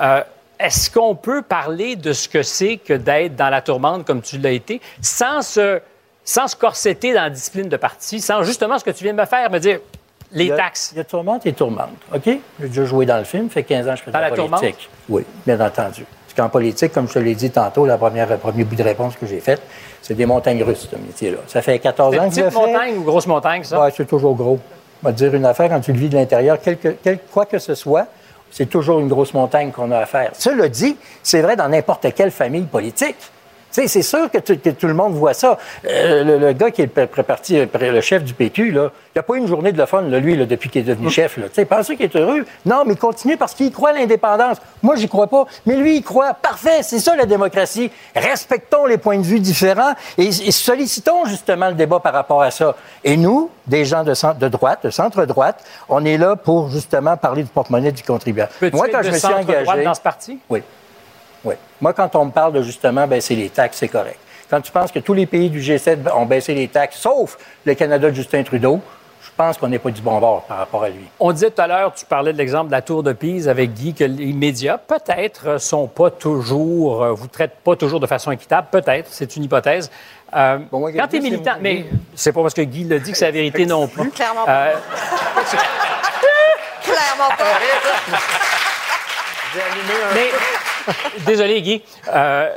[0.00, 0.22] Euh,
[0.58, 4.38] Est-ce qu'on peut parler de ce que c'est que d'être dans la tourmente comme tu
[4.38, 5.80] l'as été, sans se,
[6.26, 9.18] sans se corseter dans la discipline de parti, sans justement ce que tu viens de
[9.20, 9.78] me faire, me dire
[10.32, 10.90] les a- taxes?
[10.92, 11.88] Il y a tourmente et tourmente.
[12.14, 12.22] OK?
[12.60, 14.36] J'ai déjà joué dans le film, fait 15 ans que je fais de la, la
[14.36, 14.60] tourmente?
[14.60, 14.90] politique.
[15.08, 16.04] Oui, bien entendu.
[16.04, 18.82] Parce qu'en politique, comme je te l'ai dit tantôt, la première, le premier bout de
[18.82, 19.62] réponse que j'ai faite,
[20.02, 21.38] c'est des montagnes russes, ce métier-là.
[21.46, 22.66] Ça fait 14 C'est ans que je le petite fais.
[22.66, 23.80] montagne ou grosse montagne, ça?
[23.80, 24.58] Ouais, c'est toujours gros.
[25.02, 27.20] On va te dire une affaire, quand tu le vis de l'intérieur, quel que- quel-
[27.32, 28.06] quoi que ce soit,
[28.50, 30.30] c'est toujours une grosse montagne qu'on a à faire.
[30.34, 33.16] Cela dit, c'est vrai dans n'importe quelle famille politique.
[33.76, 35.58] Sais, c'est sûr que, tout le monde voit ça.
[35.86, 39.22] Euh, le, le gars qui est le, parti- le chef du PQ, là, il n'a
[39.22, 41.36] pas eu une journée de le fun, là, lui, là, depuis qu'il est devenu chef.
[41.36, 41.48] Là.
[41.48, 42.46] Tu sais, pensez qu'il est heureux?
[42.64, 44.56] Non, mais il continue parce qu'il croit à l'indépendance.
[44.82, 45.44] Moi, j'y crois pas.
[45.66, 46.32] Mais lui, il croit.
[46.32, 47.90] Parfait, c'est ça la démocratie.
[48.14, 52.50] Respectons les points de vue différents et, et sollicitons justement le débat par rapport à
[52.50, 52.74] ça.
[53.04, 57.18] Et nous, des gens de, centre, de droite, de centre-droite, on est là pour justement
[57.18, 58.52] parler du porte-monnaie du contribuable.
[58.72, 59.84] Moi, quand je me suis engagé...
[59.84, 60.38] dans ce parti?
[60.48, 60.62] Oui.
[61.46, 61.54] Oui.
[61.80, 64.18] Moi, quand on me parle de justement baisser les taxes, c'est correct.
[64.50, 67.74] Quand tu penses que tous les pays du G7 ont baissé les taxes, sauf le
[67.74, 68.80] Canada de Justin Trudeau,
[69.22, 71.04] je pense qu'on n'est pas du bon bord par rapport à lui.
[71.20, 73.74] On disait tout à l'heure, tu parlais de l'exemple de la Tour de Pise avec
[73.74, 78.30] Guy, que les médias, peut-être, sont pas toujours, euh, vous traitent pas toujours de façon
[78.30, 79.90] équitable, peut-être, c'est une hypothèse.
[80.34, 83.12] Euh, Bon, moi, quand tu es militant, mais c'est pas parce que Guy l'a dit
[83.12, 84.10] que c'est la vérité non plus.
[84.10, 84.72] Clairement Euh,
[86.82, 87.44] Clairement pas.
[90.14, 90.30] mais,
[91.26, 91.82] désolé Guy,
[92.14, 92.48] Euh,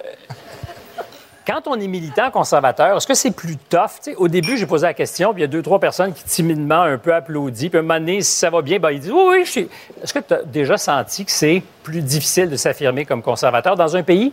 [1.48, 4.14] Quand on est militant conservateur, est-ce que c'est plus tough?
[4.18, 6.82] Au début, j'ai posé la question, puis il y a deux, trois personnes qui timidement
[6.84, 7.70] un peu applaudissent.
[7.70, 9.70] Puis à un moment donné, si ça va bien, ben, ils disent Oui, oui.
[10.04, 13.96] Est-ce que tu as déjà senti que c'est plus difficile de s'affirmer comme conservateur dans
[13.96, 14.32] un pays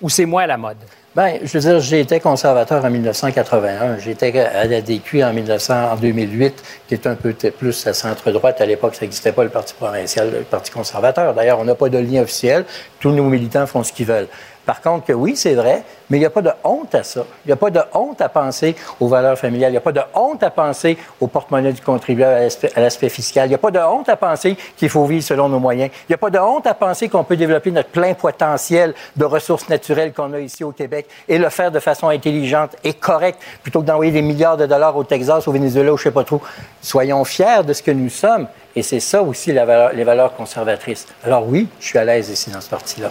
[0.00, 0.76] où c'est moins à la mode?
[1.16, 3.98] Bien, je veux dire, j'ai été conservateur en 1981.
[3.98, 8.60] J'étais à la DQ en, 1900, en 2008, qui est un peu plus à centre-droite.
[8.60, 11.34] À l'époque, ça n'existait pas, le Parti provincial, le Parti conservateur.
[11.34, 12.64] D'ailleurs, on n'a pas de lien officiel.
[13.00, 14.28] Tous nos militants font ce qu'ils veulent.
[14.70, 17.24] Par contre, que oui, c'est vrai, mais il n'y a pas de honte à ça.
[17.44, 19.70] Il n'y a pas de honte à penser aux valeurs familiales.
[19.70, 23.46] Il n'y a pas de honte à penser au porte-monnaie du contribuable, à l'aspect- fiscal.
[23.46, 25.90] Il n'y a pas de honte à penser qu'il faut vivre selon nos moyens.
[26.02, 29.24] Il n'y a pas de honte à penser qu'on peut développer notre plein potentiel de
[29.24, 33.40] ressources naturelles qu'on a ici au Québec et le faire de façon intelligente et correcte
[33.64, 36.14] plutôt que d'envoyer des milliards de dollars au Texas, au Venezuela, ou je ne sais
[36.14, 36.40] pas trop.
[36.80, 38.46] Soyons fiers de ce que nous sommes.
[38.76, 41.08] Et c'est ça aussi les valeurs conservatrices.
[41.24, 43.10] Alors oui, je suis à l'aise ici dans ce parti-là.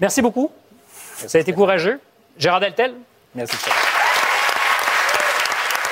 [0.00, 0.50] Merci beaucoup.
[1.26, 2.00] Ça a été courageux.
[2.38, 2.94] Gérard Deltel?
[3.34, 3.56] Merci.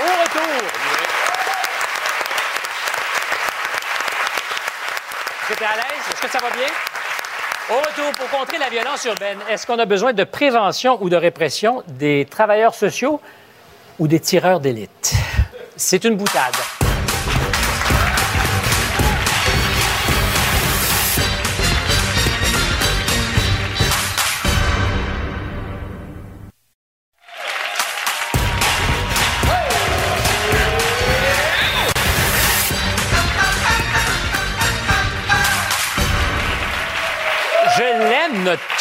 [0.01, 0.43] Au retour.
[5.51, 6.05] Es à l'aise?
[6.12, 6.68] Est-ce que ça va bien?
[7.70, 11.16] Au retour, pour contrer la violence urbaine, est-ce qu'on a besoin de prévention ou de
[11.16, 13.20] répression des travailleurs sociaux
[13.99, 15.12] ou des tireurs d'élite?
[15.76, 16.55] C'est une boutade.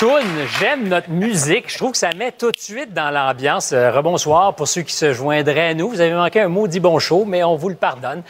[0.02, 0.26] Notre
[0.60, 1.72] j'aime notre musique.
[1.72, 3.72] Je trouve que ça met tout de suite dans l'ambiance.
[3.72, 5.90] Euh, rebonsoir pour ceux qui se joindraient à nous.
[5.90, 8.24] Vous avez manqué un maudit bon show, mais on vous le pardonne.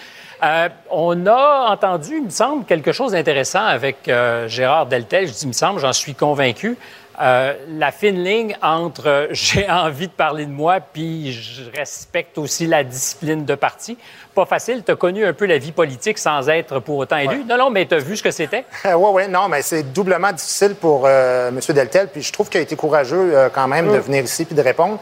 [0.44, 5.28] Euh, on a entendu, il me semble, quelque chose d'intéressant avec euh, Gérard Deltel.
[5.28, 6.78] Je dis, il me semble, j'en suis convaincu.
[7.20, 12.38] Euh, la fine ligne entre euh, j'ai envie de parler de moi puis je respecte
[12.38, 13.98] aussi la discipline de parti.
[14.36, 14.84] Pas facile.
[14.86, 17.44] Tu as connu un peu la vie politique sans être pour autant élu.
[17.44, 18.66] Non, non, mais tu as vu ce que c'était?
[18.86, 21.60] oui, oui, non, mais c'est doublement difficile pour euh, M.
[21.70, 22.10] Deltel.
[22.10, 25.00] Puis je trouve qu'il a été courageux quand même de venir ici puis de répondre.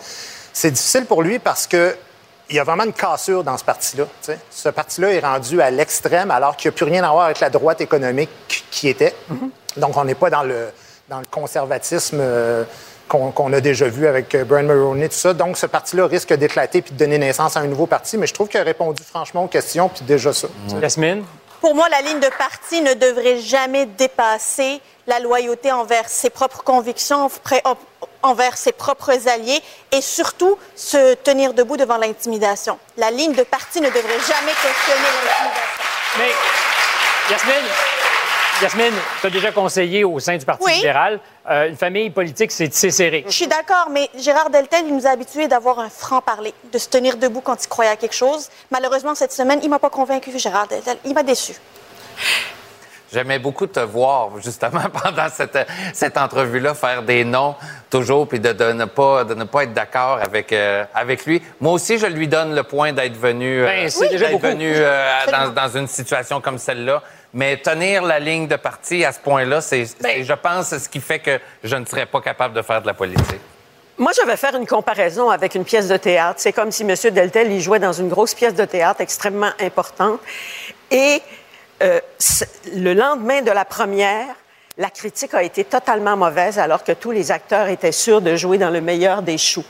[0.53, 1.97] C'est difficile pour lui parce que
[2.49, 4.05] il y a vraiment une cassure dans ce parti-là.
[4.51, 7.39] Ce parti-là est rendu à l'extrême alors qu'il n'y a plus rien à voir avec
[7.39, 8.29] la droite économique
[8.69, 9.15] qui était.
[9.77, 10.67] Donc, on n'est pas dans le,
[11.09, 12.63] dans le conservatisme euh,
[13.07, 15.33] qu'on a déjà vu avec euh, Brian Mulroney, tout ça.
[15.33, 18.17] Donc, ce parti-là risque d'éclater puis de donner naissance à un nouveau parti.
[18.17, 20.47] Mais je trouve qu'il a répondu franchement aux questions, puis déjà ça.
[20.67, 20.75] sais.
[20.81, 21.23] Yasmine?
[21.61, 26.63] Pour moi, la ligne de parti ne devrait jamais dépasser la loyauté envers ses propres
[26.63, 27.29] convictions,
[28.23, 32.77] envers ses propres alliés et surtout se tenir debout devant l'intimidation.
[32.97, 35.61] La ligne de parti ne devrait jamais questionner l'intimidation.
[36.17, 36.31] Mais,
[37.29, 37.71] Yasmine,
[38.61, 40.75] Yasmine, tu as déjà conseillé au sein du Parti Oui.
[40.77, 41.19] libéral.
[41.49, 43.23] Euh, une famille politique, c'est tissé serré.
[43.27, 46.87] Je suis d'accord, mais Gérard Deltel, il nous a habitués d'avoir un franc-parler, de se
[46.87, 48.49] tenir debout quand il croyait à quelque chose.
[48.71, 50.97] Malheureusement, cette semaine, il m'a pas convaincu, Gérard Deltel.
[51.05, 51.53] Il m'a déçu.
[53.13, 55.57] J'aimais beaucoup te voir, justement, pendant cette,
[55.93, 57.55] cette entrevue-là, faire des noms
[57.89, 61.41] toujours, puis de, de ne, pas, de ne pas être d'accord avec, euh, avec lui.
[61.61, 64.47] Moi aussi, je lui donne le point d'être venu, euh, Ben, c'est déjà d'être beaucoup.
[64.47, 67.03] venu euh, dans, dans une situation comme celle-là.
[67.35, 71.01] Mais tenir la ligne de parti à ce point-là, c'est, c'est, je pense, ce qui
[71.01, 73.41] fait que je ne serais pas capable de faire de la politique.
[73.97, 76.39] Moi, je vais faire une comparaison avec une pièce de théâtre.
[76.39, 76.95] C'est comme si M.
[77.13, 80.21] Deltel y jouait dans une grosse pièce de théâtre extrêmement importante.
[80.89, 81.21] Et
[81.83, 81.99] euh,
[82.73, 84.27] le lendemain de la première,
[84.77, 88.57] la critique a été totalement mauvaise alors que tous les acteurs étaient sûrs de jouer
[88.57, 89.65] dans le meilleur des choux.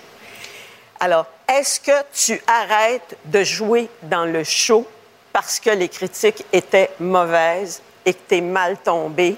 [1.00, 4.88] Alors, est-ce que tu arrêtes de jouer dans le show
[5.36, 9.36] parce que les critiques étaient mauvaises et que tu es mal tombé?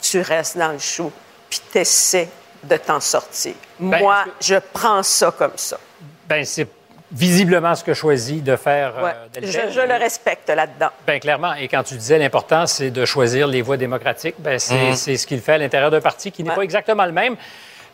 [0.00, 1.12] Tu restes dans le show
[1.48, 2.28] puis tu essaies
[2.64, 3.54] de t'en sortir.
[3.78, 5.78] Ben, Moi, je prends ça comme ça.
[6.26, 6.66] Ben, c'est
[7.12, 9.12] visiblement ce que choisit de faire euh, Ouais.
[9.42, 10.88] Je, je le respecte là-dedans.
[11.06, 11.54] Ben, clairement.
[11.54, 15.24] Et quand tu disais l'important, c'est de choisir les voies démocratiques, ben, c'est c'est ce
[15.28, 16.56] qu'il fait à l'intérieur d'un parti qui n'est Ouais.
[16.56, 17.36] pas exactement le même.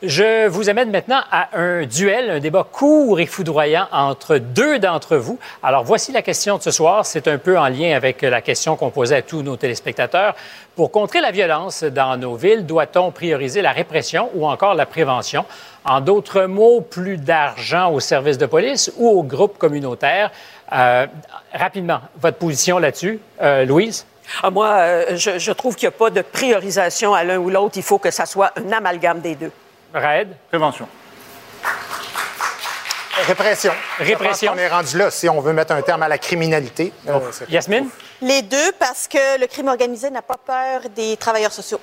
[0.01, 5.17] Je vous amène maintenant à un duel, un débat court et foudroyant entre deux d'entre
[5.17, 5.41] vous.
[5.61, 7.05] Alors, voici la question de ce soir.
[7.05, 10.37] C'est un peu en lien avec la question qu'on posait à tous nos téléspectateurs.
[10.77, 15.45] Pour contrer la violence dans nos villes, doit-on prioriser la répression ou encore la prévention?
[15.85, 20.31] En d'autres mots, plus d'argent au service de police ou aux groupes communautaires?
[20.73, 21.09] Euh,
[21.53, 24.07] rapidement, votre position là-dessus, euh, Louise?
[24.45, 27.51] Ah, moi, euh, je, je trouve qu'il n'y a pas de priorisation à l'un ou
[27.51, 27.79] l'autre.
[27.79, 29.51] Il faut que ça soit un amalgame des deux.
[29.95, 30.29] Raid?
[30.49, 30.89] Prévention.
[33.27, 33.73] Répression.
[33.99, 34.53] Répression.
[34.53, 35.11] Qu'on est rendu là.
[35.11, 37.19] Si on veut mettre un terme à la criminalité, euh,
[37.49, 37.89] Yasmine?
[38.23, 41.81] Les deux, parce que le crime organisé n'a pas peur des travailleurs sociaux.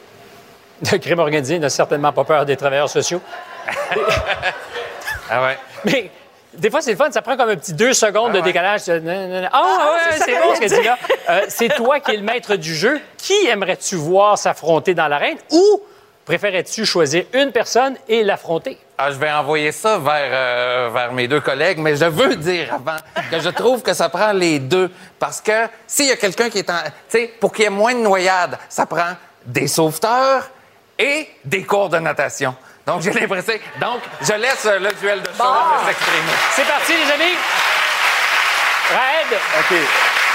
[0.91, 3.21] Le crime organisé n'a certainement pas peur des travailleurs sociaux.
[5.27, 5.57] Ah ouais.
[5.85, 6.11] Mais
[6.53, 8.81] des fois, c'est le fun, ça prend comme un petit deux secondes de décalage.
[8.87, 10.97] Ah, ouais, c'est ça c'est bon ce que tu dis là.
[11.29, 13.01] Euh, c'est toi qui es le maître du jeu.
[13.17, 15.81] Qui aimerais-tu voir s'affronter dans l'arène ou
[16.25, 18.77] préférais-tu choisir une personne et l'affronter?
[18.97, 22.73] Ah, je vais envoyer ça vers, euh, vers mes deux collègues, mais je veux dire
[22.73, 22.97] avant
[23.29, 24.91] que je trouve que ça prend les deux.
[25.19, 26.81] Parce que s'il y a quelqu'un qui est en.
[26.83, 29.13] Tu sais, pour qu'il y ait moins de noyades, ça prend
[29.45, 30.49] des sauveteurs
[30.97, 32.55] et des cours de natation.
[32.85, 33.53] Donc, j'ai l'impression.
[33.81, 36.31] Donc, je laisse euh, le duel de choses s'exprimer.
[36.51, 37.33] C'est parti, les amis.
[38.91, 39.77] Raed, OK.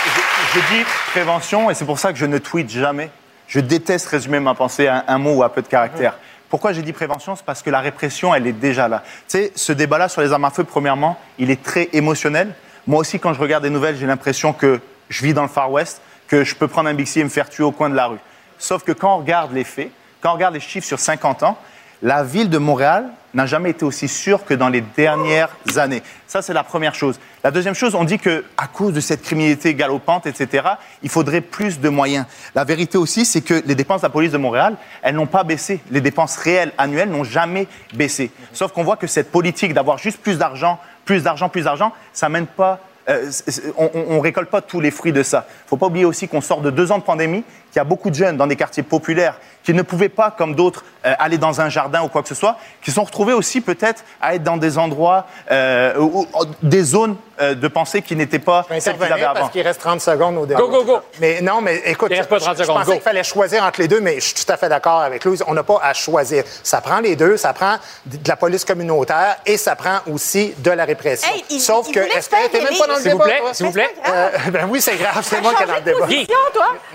[0.04, 3.10] Je, je dis prévention et c'est pour ça que je ne tweete jamais.
[3.50, 6.16] Je déteste résumer ma pensée à un, mot ou à peu de caractère.
[6.48, 7.34] Pourquoi j'ai dit prévention?
[7.34, 9.02] C'est parce que la répression, elle est déjà là.
[9.28, 12.54] Tu sais, ce débat-là sur les armes à feu, premièrement, il est très émotionnel.
[12.86, 15.72] Moi aussi, quand je regarde des nouvelles, j'ai l'impression que je vis dans le Far
[15.72, 18.06] West, que je peux prendre un Bixi et me faire tuer au coin de la
[18.06, 18.20] rue.
[18.56, 19.90] Sauf que quand on regarde les faits,
[20.20, 21.58] quand on regarde les chiffres sur 50 ans,
[22.02, 26.02] la ville de Montréal n'a jamais été aussi sûre que dans les dernières années.
[26.26, 27.20] Ça, c'est la première chose.
[27.44, 30.64] La deuxième chose, on dit que à cause de cette criminalité galopante, etc.,
[31.02, 32.26] il faudrait plus de moyens.
[32.54, 35.44] La vérité aussi, c'est que les dépenses de la police de Montréal, elles n'ont pas
[35.44, 35.80] baissé.
[35.90, 38.32] Les dépenses réelles annuelles n'ont jamais baissé.
[38.52, 42.28] Sauf qu'on voit que cette politique d'avoir juste plus d'argent, plus d'argent, plus d'argent, ça
[42.28, 43.30] mène pas euh,
[43.78, 45.46] on, on récolte pas tous les fruits de ça.
[45.66, 48.10] faut pas oublier aussi qu'on sort de deux ans de pandémie, qu'il y a beaucoup
[48.10, 49.40] de jeunes dans des quartiers populaires
[49.70, 52.34] qui ne pouvaient pas, comme d'autres, euh, aller dans un jardin ou quoi que ce
[52.34, 56.44] soit, qui se sont retrouvés aussi peut-être à être dans des endroits, euh, ou- ou-
[56.60, 59.34] des zones euh, de pensée qui n'étaient pas celles qu'ils avaient avant.
[59.40, 60.60] parce qu'il reste 30 secondes au débat.
[60.60, 60.98] Go, go, go.
[61.20, 63.88] Mais non, mais écoute, Il reste pas 30 je- pensais qu'il fallait choisir entre les
[63.88, 65.42] deux, mais je suis tout à fait d'accord avec Louise.
[65.46, 66.42] On n'a pas à choisir.
[66.62, 67.36] Ça prend les deux.
[67.38, 71.30] Ça prend de la police communautaire et ça prend aussi de la répression.
[71.32, 73.24] Hey, il- Sauf il que, est-ce que t'es même pas dans le S'il vous débat,
[73.24, 73.94] plaît, s'il vous plaît.
[74.08, 75.20] Euh, ben oui, c'est grave.
[75.22, 76.06] C'est moi qui est dans le débat.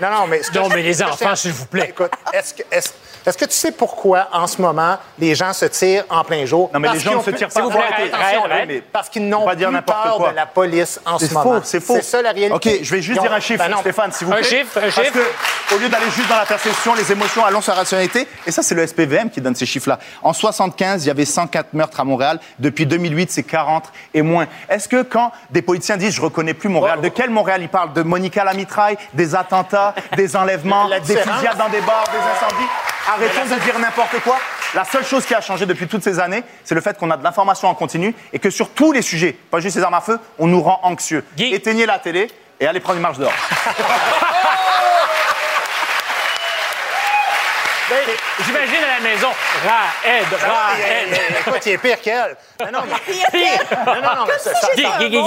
[0.00, 0.40] Non, non, mais...
[0.54, 1.88] Non, mais les enfants, s'il vous plaît.
[1.90, 2.90] Écoute, est-ce que, est-ce,
[3.24, 6.70] est-ce que tu sais pourquoi, en ce moment, les gens se tirent en plein jour?
[6.72, 8.64] Non, mais Parce les gens ne se tirent plus- pas.
[8.68, 10.30] Mais Parce qu'ils n'ont pas plus dire n'importe peur quoi.
[10.30, 11.42] de la police en ce moment.
[11.42, 11.94] faux, c'est faux.
[11.96, 12.74] C'est ça la réalité.
[12.76, 13.76] OK, je vais juste ont- dire un chiffre, Ben.
[13.78, 14.44] Stéphane, s'il vous Un plaît.
[14.44, 15.12] chiffre, un Parce chiffre.
[15.12, 18.28] que, au lieu d'aller juste dans la perception, les émotions, allons sur la rationalité.
[18.46, 19.98] Et ça, c'est le SPVM qui donne ces chiffres-là.
[20.22, 22.38] En 75, il y avait 104 meurtres à Montréal.
[22.60, 24.46] Depuis 2008, c'est 40 et moins.
[24.68, 27.92] Est-ce que quand des politiciens disent je reconnais plus Montréal, de quel Montréal ils parlent?
[27.92, 32.45] De Monica la mitraille, des attentats, des enlèvements, des fusillades dans des bars, des incendies?
[33.08, 34.38] Arrêtons de dire n'importe quoi.
[34.74, 37.16] La seule chose qui a changé depuis toutes ces années, c'est le fait qu'on a
[37.16, 40.00] de l'information en continu et que sur tous les sujets, pas juste les armes à
[40.00, 41.24] feu, on nous rend anxieux.
[41.36, 41.54] Guy.
[41.54, 42.30] Éteignez la télé
[42.60, 43.32] et allez prendre une marche dehors.
[48.44, 49.28] J'imagine à la maison.
[49.64, 51.20] Raed, Raed.
[51.40, 52.36] Écoute, il est pire qu'elle?
[52.60, 53.60] Non, non, mais- Pire.
[53.86, 54.50] non, non, non, mais ça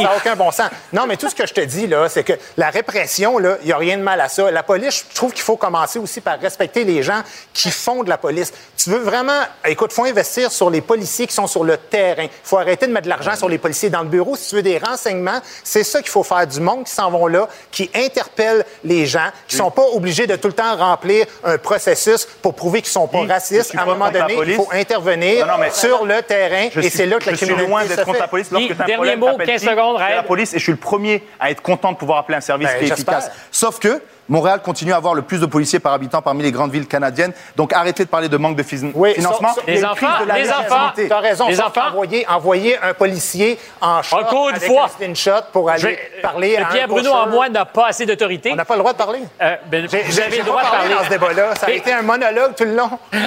[0.04, 0.70] n'a aucun bon sens.
[0.94, 3.68] Non, mais tout ce que je te dis, là, c'est que la répression, là, il
[3.68, 4.52] n'y a rien de mal à ça.
[4.52, 7.22] La police, je trouve qu'il faut commencer aussi par respecter les gens
[7.54, 8.54] qui font de la police.
[8.78, 12.24] Tu veux vraiment, écoute, il faut investir sur les policiers qui sont sur le terrain.
[12.24, 14.36] Il faut arrêter de mettre de l'argent sur les policiers dans le bureau.
[14.36, 16.46] Si tu veux des renseignements, c'est ça qu'il faut faire.
[16.46, 20.36] Du monde qui s'en vont là, qui interpellent les gens, qui sont pas obligés de
[20.36, 23.76] tout le temps remplir un processus pour prouver qu'ils sont pas Guy, je racistes.
[23.76, 26.80] À un pas moment donné, il faut intervenir Non, non, mais- sur le terrain Je
[26.82, 28.52] et c'est là que la je suis criminalité loin d'être contre la police.
[28.52, 30.78] Lorsque un dernier problème, mot, t'appelles 15 qui secondes, la police et je suis le
[30.78, 33.32] premier à être content de pouvoir appeler un service Ben, qui est efficace.
[33.52, 36.72] Sauf que Montréal continue à avoir le plus de policiers par habitant parmi les grandes
[36.72, 37.34] villes canadiennes.
[37.56, 38.64] Donc arrêtez de parler de manque de
[38.94, 39.50] Oui, financement.
[39.68, 40.92] Les enfants, de la les enfants.
[40.96, 41.48] Tu as raison.
[41.48, 41.88] Les enfants.
[41.90, 44.86] Envoyer, envoyer un policier en shot Encore une avec fois.
[44.86, 48.06] un slingshot pour aller Je parler à un Pierre Bruno en moi n'a pas assez
[48.06, 48.52] d'autorité.
[48.52, 49.20] On n'a pas le droit de parler.
[49.42, 50.94] Euh, ben, j'ai le pas droit de parler.
[50.94, 51.56] dans ce débat-là.
[51.56, 52.90] Ça a Mais- été un monologue tout le long.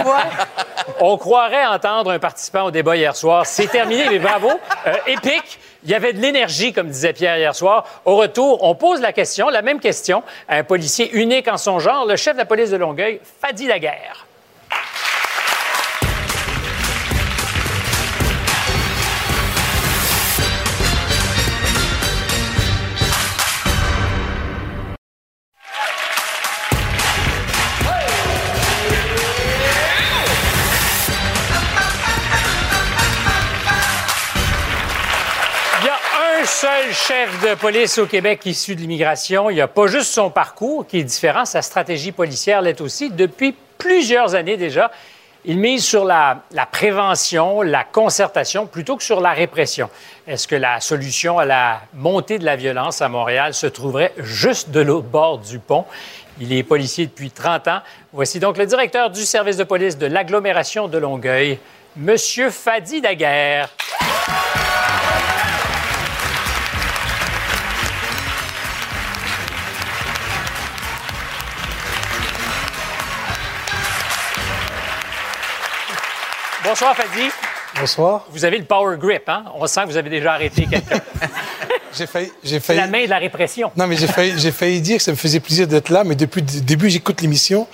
[1.00, 3.44] On croirait entendre un participant au débat hier soir.
[3.46, 4.50] C'est terminé, mais bravo.
[4.86, 5.58] Euh, épique.
[5.84, 8.02] Il y avait de l'énergie, comme disait Pierre hier soir.
[8.04, 11.78] Au retour, on pose la question, la même question, à un policier unique en son
[11.78, 14.26] genre, le chef de la police de Longueuil, Fadi Laguerre.
[36.62, 39.50] Seul chef de police au Québec issu de l'immigration.
[39.50, 43.10] Il n'y a pas juste son parcours qui est différent, sa stratégie policière l'est aussi.
[43.10, 44.92] Depuis plusieurs années déjà,
[45.44, 49.90] il mise sur la, la prévention, la concertation, plutôt que sur la répression.
[50.28, 54.70] Est-ce que la solution à la montée de la violence à Montréal se trouverait juste
[54.70, 55.84] de l'autre bord du pont?
[56.40, 57.80] Il est policier depuis 30 ans.
[58.12, 61.58] Voici donc le directeur du service de police de l'agglomération de Longueuil,
[61.96, 63.68] Monsieur Fadi Daguerre.
[76.64, 77.28] Bonsoir, Fadi.
[77.78, 78.26] Bonsoir.
[78.30, 79.44] Vous avez le power grip, hein?
[79.54, 81.00] On sent que vous avez déjà arrêté quelqu'un.
[81.94, 82.80] J'ai failli, j'ai failli.
[82.80, 83.70] la main de la répression.
[83.76, 86.14] Non, mais j'ai failli, j'ai failli dire que ça me faisait plaisir d'être là, mais
[86.14, 87.68] depuis le début, j'écoute l'émission.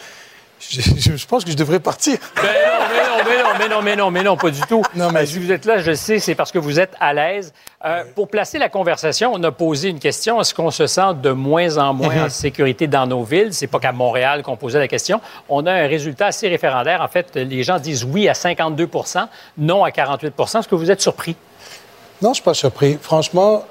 [0.61, 2.19] Je, je- je pense que je devrais partir.
[2.37, 4.83] Ben non, mais non, mais non, mais non, mais non, mais non, pas du tout.
[4.95, 7.13] Non, mais- Euh, si vous êtes là, je sais, c'est parce que vous êtes à
[7.13, 7.53] l'aise.
[7.85, 10.41] Euh, Pour placer la conversation, on a posé une question.
[10.41, 13.53] Est-ce qu'on se sent de moins en moins en sécurité dans nos villes?
[13.53, 15.21] C'est pas qu'à Montréal qu'on posait la question.
[15.49, 17.03] On a un résultat assez référendaire.
[17.03, 19.29] En fait, les gens disent oui à 52%
[19.59, 21.37] non à 48% Est-ce que vous êtes surpris?
[22.23, 22.99] Non, je suis pas surpris.
[23.01, 23.65] Franchement,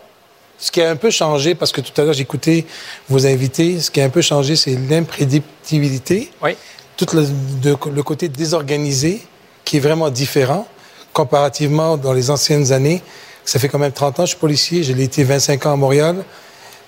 [0.57, 2.65] ce qui a un peu changé, parce que tout à l'heure, j'écoutais
[3.09, 6.31] vos invités, ce qui a un peu changé, c'est l'imprédictibilité.
[6.41, 6.55] Oui.
[6.97, 9.21] Tout le, côté désorganisé,
[9.63, 10.67] qui est vraiment différent,
[11.13, 13.01] comparativement dans les anciennes années.
[13.45, 15.75] Ça fait quand même 30 ans, je suis policier, je l'ai été 25 ans à
[15.75, 16.25] Montréal.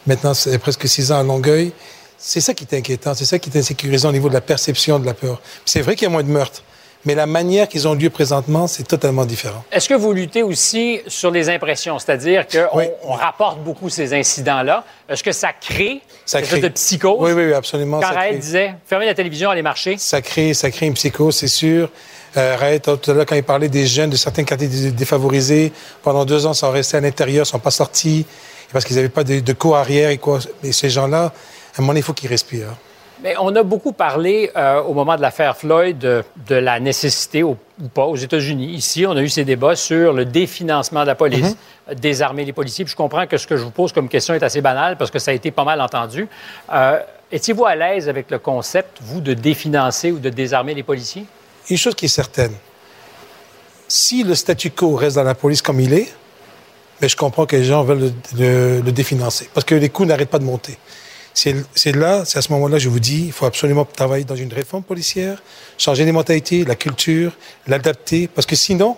[0.07, 1.71] Maintenant, c'est presque 6 ans à Longueuil.
[2.17, 4.99] C'est ça qui est inquiétant, c'est ça qui est insécurisant au niveau de la perception
[4.99, 5.41] de la peur.
[5.63, 6.63] C'est vrai qu'il y a moins de meurtres,
[7.05, 9.63] mais la manière qu'ils ont lieu présentement, c'est totalement différent.
[9.71, 12.85] Est-ce que vous luttez aussi sur les impressions, c'est-à-dire qu'on Oui.
[13.03, 14.83] on rapporte beaucoup ces incidents-là?
[15.07, 16.59] Est-ce que ça crée Ça crée.
[16.59, 17.17] de psychose?
[17.19, 17.99] Oui, oui, oui, absolument.
[18.01, 18.37] Quand crée.
[18.37, 19.97] disait fermez la télévision, allez marcher.
[19.97, 21.89] Ça crée, ça crée une psychose, c'est sûr.
[22.37, 25.71] Euh, Raël, tout à l'heure, quand il parlait des jeunes de certains quartiers dé- défavorisés,
[26.03, 28.25] pendant deux ans, ils sont restés à l'intérieur, ils sont pas sortis,
[28.71, 30.37] parce qu'ils n'avaient pas de, de cours arrière et quoi.
[30.61, 31.31] Mais ces gens-là, à
[31.79, 32.75] un moment il faut qu'ils respirent.
[33.21, 37.43] Mais on a beaucoup parlé euh, au moment de l'affaire Floyd de, de la nécessité
[37.43, 38.67] ou, ou pas aux États-Unis.
[38.67, 41.55] Ici, on a eu ces débats sur le définancement de la police,
[41.89, 41.95] Mhm.
[41.95, 42.85] désarmer les policiers.
[42.85, 45.11] Puis je comprends que ce que je vous pose comme question est assez banal parce
[45.11, 46.27] que ça a été pas mal entendu.
[46.73, 46.99] Euh,
[47.31, 51.25] Étiez-vous à l'aise avec le concept, vous, de définancer ou de désarmer les policiers?
[51.69, 52.53] Une chose qui est certaine,
[53.87, 56.11] si le statu quo reste dans la police comme il est,
[57.01, 60.05] mais je comprends que les gens veulent le, le- le définancer, parce que les coûts
[60.05, 60.77] n'arrêtent pas de monter.
[61.73, 64.51] C'est là, c'est à ce moment-là, je vous dis, il faut absolument travailler dans une
[64.51, 65.41] réforme policière,
[65.77, 67.31] changer les mentalités, la culture,
[67.65, 68.97] l'adapter, parce que sinon,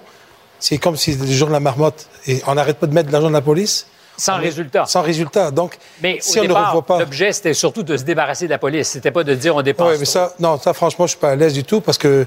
[0.59, 3.13] c'est comme si le jour de la marmotte, et on n'arrête pas de mettre de
[3.13, 3.85] l'argent dans la police.
[4.17, 4.85] Sans on résultat.
[4.87, 5.51] Sans résultat.
[5.51, 6.99] Donc, Mais si au on ne revoit pas...
[6.99, 8.89] l'objet, c'était surtout de se débarrasser de la police.
[8.89, 9.91] C'était pas de dire on dépense.
[9.91, 12.25] Oui, mais ça, non, ça, franchement, je suis pas à l'aise du tout parce que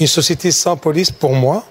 [0.00, 1.64] une société sans police, pour moi,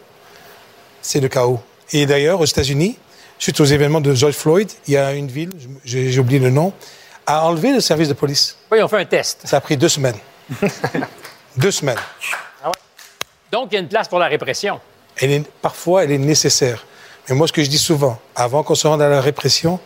[1.01, 1.59] c'est le chaos.
[1.91, 2.97] Et d'ailleurs, aux États-Unis,
[3.37, 5.49] suite aux événements de George Floyd, il y a une ville,
[5.83, 6.73] j'ai oublié le nom,
[7.25, 8.57] a enlevé le service de police.
[8.71, 9.41] Oui, on fait un test.
[9.45, 10.17] Ça a pris deux semaines.
[11.57, 11.97] deux semaines.
[13.51, 14.79] Donc, il y a une place pour la répression.
[15.17, 16.85] Elle est, parfois, elle est nécessaire.
[17.27, 19.79] Mais moi, ce que je dis souvent, avant qu'on se rende à la répression,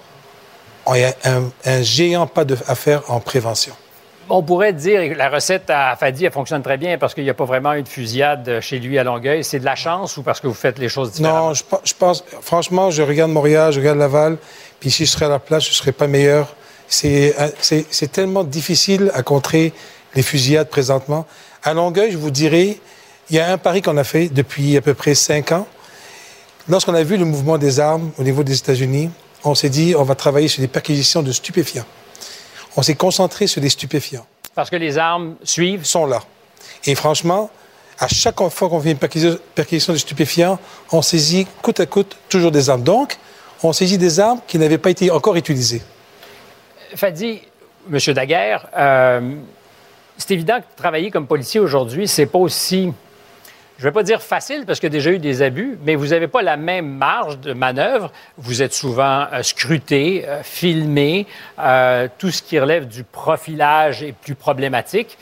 [0.94, 3.74] il y a un, un géant pas de, à faire en prévention.
[4.28, 7.30] On pourrait dire que la recette à Fadi, elle fonctionne très bien parce qu'il n'y
[7.30, 9.44] a pas vraiment eu de fusillade chez lui à Longueuil.
[9.44, 11.50] C'est de la chance ou parce que vous faites les choses différemment?
[11.50, 14.38] Non, je pense, franchement, je regarde Montréal, je regarde Laval,
[14.80, 16.56] puis si je serais à la place, je ne serais pas meilleur.
[16.88, 19.74] C'est un- c'est- tellement difficile à contrer
[20.16, 21.26] les fusillades présentement.
[21.64, 22.78] À Longueuil, je vous dirais,
[23.30, 25.68] il y a un pari qu'on a fait depuis à peu près cinq ans.
[26.68, 29.10] Lorsqu'on a vu le mouvement des armes au niveau des États-Unis,
[29.44, 31.86] on s'est dit, on va travailler sur des perquisitions de stupéfiants.
[32.78, 35.86] On s'est concentré sur les stupéfiants Parce que les armes suivent?
[35.86, 36.22] sont là.
[36.86, 37.50] Et franchement,
[38.00, 40.60] à chaque fois qu'on fait une perquisition, perquisition de stupéfiants,
[40.92, 42.84] on saisit coûte à coûte toujours des armes.
[42.84, 43.18] Donc,
[43.64, 45.82] on saisit des armes qui n'avaient pas été encore utilisées.
[46.96, 47.42] Fadi,
[47.92, 48.00] M.
[48.14, 49.36] Daguerre, euh,
[50.18, 52.92] c'est évident que travailler comme policier aujourd'hui, c'est pas aussi,
[53.78, 56.08] je vais pas dire facile parce qu'il y a déjà eu des abus, mais vous
[56.08, 58.12] n'avez pas la même marge de manœuvre.
[58.38, 61.28] Vous êtes souvent euh, scruté, euh, filmé.
[61.60, 65.18] Euh, tout ce qui relève du profilage est plus problématique.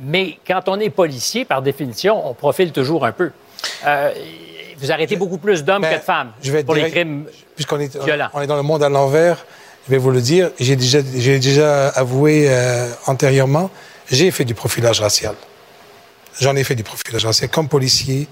[0.00, 3.32] Mais quand on est policier, par définition, on profile toujours un peu.
[4.76, 7.24] Vous arrêtez beaucoup plus d'hommes Ben, que de femmes je vais être pour les crimes
[7.56, 8.28] Puisqu'on est, violents.
[8.32, 9.44] on est dans le monde à l'envers,
[9.88, 13.70] je vais vous le dire, j'ai déjà, déjà avoué euh, antérieurement,
[14.10, 15.34] j'ai fait du profilage racial.
[16.40, 18.28] J'en ai fait du profilage racial comme policier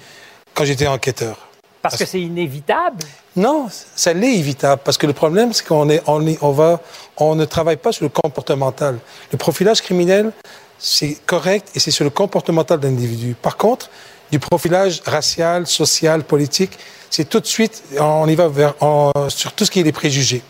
[0.52, 1.48] quand j'étais enquêteur.
[1.80, 3.04] Parce que c'est inévitable?
[3.36, 6.80] Non, ça l'est évitable parce que le problème, c'est qu'on est, on est, on va,
[7.16, 8.98] on ne travaille pas sur le comportemental.
[9.32, 10.32] Le profilage criminel,
[10.78, 13.34] c'est correct et c'est sur le comportemental de l'individu.
[13.40, 13.88] Par contre,
[14.30, 16.78] du profilage racial, social, politique,
[17.08, 19.92] c'est tout de suite, on y va vers, on- sur tout ce qui est les
[19.92, 20.42] préjugés.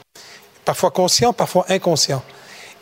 [0.66, 2.22] Parfois conscient, parfois inconscient.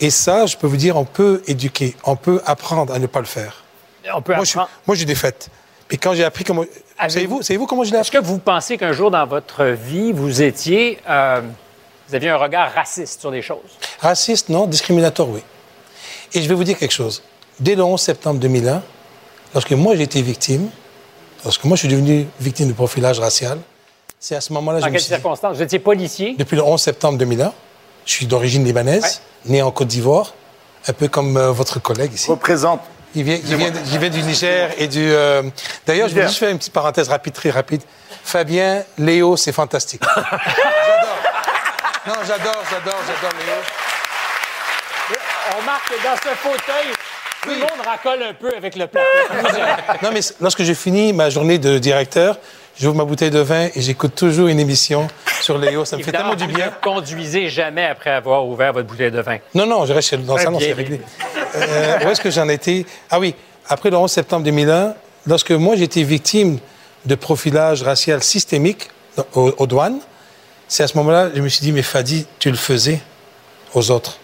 [0.01, 3.21] Et ça, je peux vous dire, on peut éduquer, on peut apprendre à ne pas
[3.21, 3.63] le faire.
[4.13, 5.49] On peut Moi, je, moi, j'ai des fêtes.
[5.87, 6.65] Puis quand j'ai appris comment,
[6.99, 10.41] savez-vous, savez-vous comment je l'ai Est-ce que vous pensez qu'un jour dans votre vie, vous
[10.43, 11.43] étiez, euh,
[12.09, 13.59] vous aviez un regard raciste sur les choses?
[14.01, 14.67] Raciste, non.
[14.67, 15.43] Discriminatoire, oui.
[16.33, 17.23] Et je vais vous dire quelque chose.
[17.61, 18.83] Dès le 11 septembre 2001,
[19.53, 20.71] lorsque moi j'ai été victime,
[21.45, 23.59] lorsque moi je suis devenu victime de profilage racial,
[24.19, 25.57] c'est à ce moment-là que Dans je me quelles suis dit, circonstances?
[25.59, 26.35] Vous étiez policier?
[26.39, 27.53] depuis le 11 septembre 2001,
[28.07, 30.35] je suis d'origine libanaise, né en Côte d'Ivoire,
[30.89, 32.31] un peu comme euh, votre collègue ici.
[32.31, 32.81] Représente.
[33.17, 35.01] Il vient, il vient, il vient du Niger et du.
[35.13, 35.43] euh,
[35.87, 37.83] D'ailleurs, je vais juste faire une petite parenthèse rapide, très rapide.
[38.25, 40.03] Fabien, Léo, c'est fantastique.
[40.17, 41.19] j'adore.
[42.07, 43.55] Non, j'adore, j'adore, j'adore Léo.
[45.55, 46.93] On remarque que dans ce fauteuil,
[47.43, 49.03] tout le monde racole un peu avec le plat.
[50.03, 52.39] Non, mais lorsque j'ai fini ma journée de directeur,
[52.79, 55.09] j'ouvre ma bouteille de vin et j'écoute toujours une émission
[55.41, 55.85] sur Léo.
[55.85, 56.67] Ça me fait tellement du vous bien.
[56.67, 59.39] ne conduisez jamais après avoir ouvert votre bouteille de vin.
[59.55, 61.01] Non, non, je reste chez- dans le salon, c'est réglé.
[61.57, 62.85] Euh, où est-ce que j'en étais?
[63.11, 63.35] Ah oui,
[63.69, 64.95] après le 11 septembre 2001,
[65.27, 66.59] lorsque moi j'étais victime
[67.05, 68.89] de profilage racial systémique
[69.35, 70.01] aux, aux douanes,
[70.67, 73.01] c'est à ce moment-là je me suis dit, mais Fadi, tu le faisais
[73.75, 74.19] aux autres.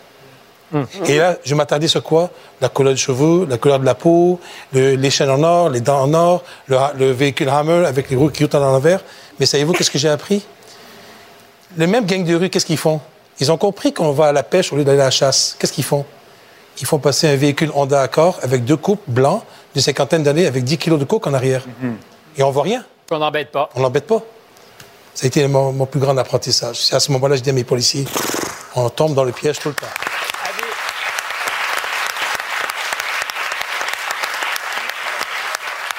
[1.06, 2.30] Et là, je m'attardais sur quoi?
[2.60, 4.38] La couleur des cheveux, la couleur de la peau,
[4.72, 8.16] le- les chaînes en or, les dents en or, le, le véhicule Hammer avec les
[8.16, 9.00] roues qui roulent à l'envers.
[9.40, 10.44] Mais savez-vous qu'est-ce que j'ai appris?
[11.76, 13.00] Les mêmes gangs de rue, qu'est-ce qu'ils font?
[13.40, 15.56] Ils ont compris qu'on va à la pêche au lieu d'aller à la chasse.
[15.58, 16.04] Qu'est-ce qu'ils font?
[16.80, 19.42] Ils font passer un véhicule Honda Accord avec deux coupes blancs
[19.74, 21.64] d'une cinquantaine d'années avec 10 kilos de coke en arrière.
[22.36, 22.84] Et on voit rien.
[23.08, 23.70] Qu'on n'embête pas.
[23.74, 24.20] On l'embête pas.
[25.14, 26.76] Ça a été mon, mon plus grand apprentissage.
[26.80, 28.04] C'est à ce moment-là que je dis à mes policiers,
[28.76, 29.86] on tombe dans le piège tout le temps.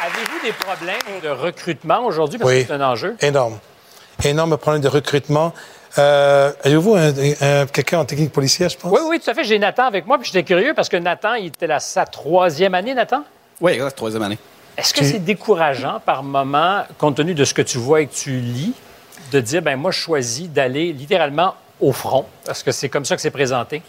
[0.03, 2.39] Avez-vous des problèmes de recrutement aujourd'hui?
[2.39, 2.61] Parce Oui.
[2.61, 3.15] que c'est un enjeu?
[3.21, 3.57] Énorme.
[4.23, 5.53] Énorme problème de recrutement.
[5.97, 7.11] Euh, Avez-vous un,
[7.41, 8.91] un- quelqu'un en technique policière, je pense?
[8.91, 9.43] Oui, oui, tout à fait.
[9.43, 12.73] J'ai Nathan avec moi, puis j'étais curieux parce que Nathan, il était à sa troisième
[12.75, 13.23] année, Nathan?
[13.59, 14.37] Oui, exact, troisième année.
[14.77, 18.13] Est-ce que c'est décourageant par moment, compte tenu de ce que tu vois et que
[18.13, 18.73] tu lis,
[19.31, 23.15] de dire, ben moi, je choisis d'aller littéralement au front, parce que c'est comme ça
[23.15, 23.81] que c'est présenté?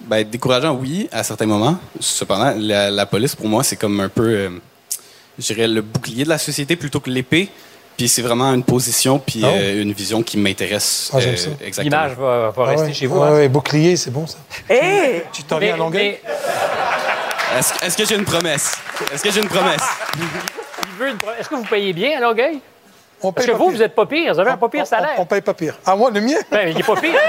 [0.00, 1.76] Ben, décourageant, oui, à certains moments.
[2.00, 4.48] Cependant, la, la police, pour moi, c'est comme un peu, euh,
[5.38, 7.48] je dirais, le bouclier de la société plutôt que l'épée.
[7.96, 9.48] Puis c'est vraiment une position puis Oh.
[9.48, 11.10] euh, une vision qui m'intéresse.
[11.12, 11.50] Ah, j'aime ça.
[11.62, 12.02] Exactement.
[12.04, 12.92] L'image va, va Ah rester ouais.
[12.94, 13.20] chez vous.
[13.22, 13.32] Hein?
[13.34, 14.38] ouais, bouclier, c'est bon ça.
[14.70, 15.24] Hé!
[15.32, 16.18] Tu t'en viens à Longueuil?
[16.24, 18.78] mais Est-ce est-ce que j'ai une promesse?
[19.12, 19.82] Est-ce que j'ai une promesse?
[20.16, 22.60] il veut une pro- Est-ce que vous payez bien à Longueuil?
[23.22, 23.76] On Parce paye que pas vous, pire.
[23.76, 24.32] vous n'êtes pas pire.
[24.32, 25.10] Vous avez un pas pire salaire.
[25.18, 25.74] On, on paye pas pire.
[25.84, 26.36] Ah, moi, le mien?
[26.50, 27.12] Ben, il n'est pas pire.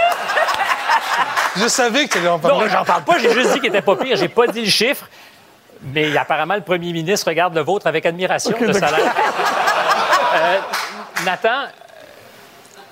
[1.58, 2.70] Je savais que tu allais en Non, parler.
[2.72, 3.18] j'en parle pas.
[3.20, 4.16] J'ai juste dit qu'il n'était pas pire.
[4.16, 5.10] J'ai pas dit le chiffre.
[5.84, 9.14] Mais apparemment, le premier ministre regarde le vôtre avec admiration, le salaire.
[10.36, 10.58] Euh,
[11.26, 11.64] Nathan,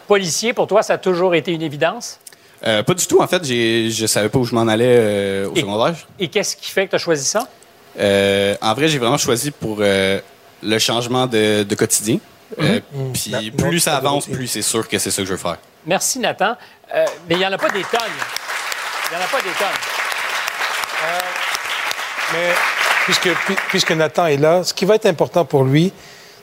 [0.07, 2.19] policier, pour toi, ça a toujours été une évidence?
[2.65, 3.43] Euh, pas du tout, en fait.
[3.45, 5.95] j'ai- Je savais pas où je m'en allais euh, au Et- secondaire.
[6.19, 7.47] Et qu'est-ce qui fait que tu as choisi ça?
[7.99, 10.19] Euh, en vrai, j'ai vraiment choisi pour euh,
[10.63, 12.17] le changement de, de quotidien.
[12.59, 13.13] Euh, Mhm.
[13.13, 15.57] Puis La- plus ça avance, plus c'est sûr que c'est ça que je veux faire.
[15.85, 16.55] Merci, Nathan.
[16.93, 17.99] Euh, mais il n'y en a pas des tonnes.
[19.11, 19.67] Il n'y en a pas des tonnes.
[22.33, 22.49] Mais
[23.09, 25.91] puisque, pu- puisque Nathan est là, ce qui va être important pour lui,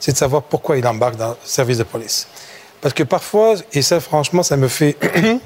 [0.01, 2.27] c'est de savoir pourquoi il embarque dans le service de police.
[2.81, 4.97] Parce que parfois, et ça franchement, ça me fait...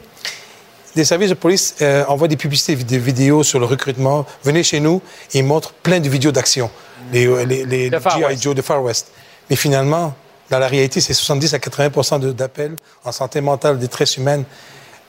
[0.97, 4.27] Des services de police euh, envoient des publicités, des vidéos sur le recrutement.
[4.43, 5.01] Venez chez nous
[5.33, 6.69] et ils montrent plein de vidéos d'action.
[7.13, 8.25] Les, euh, les, les G.I.
[8.25, 8.43] West.
[8.43, 9.13] Joe de Far West.
[9.49, 10.13] Mais finalement,
[10.51, 14.43] dans la réalité, c'est 70 à 80% de- d'appels en santé mentale, détresse humaine.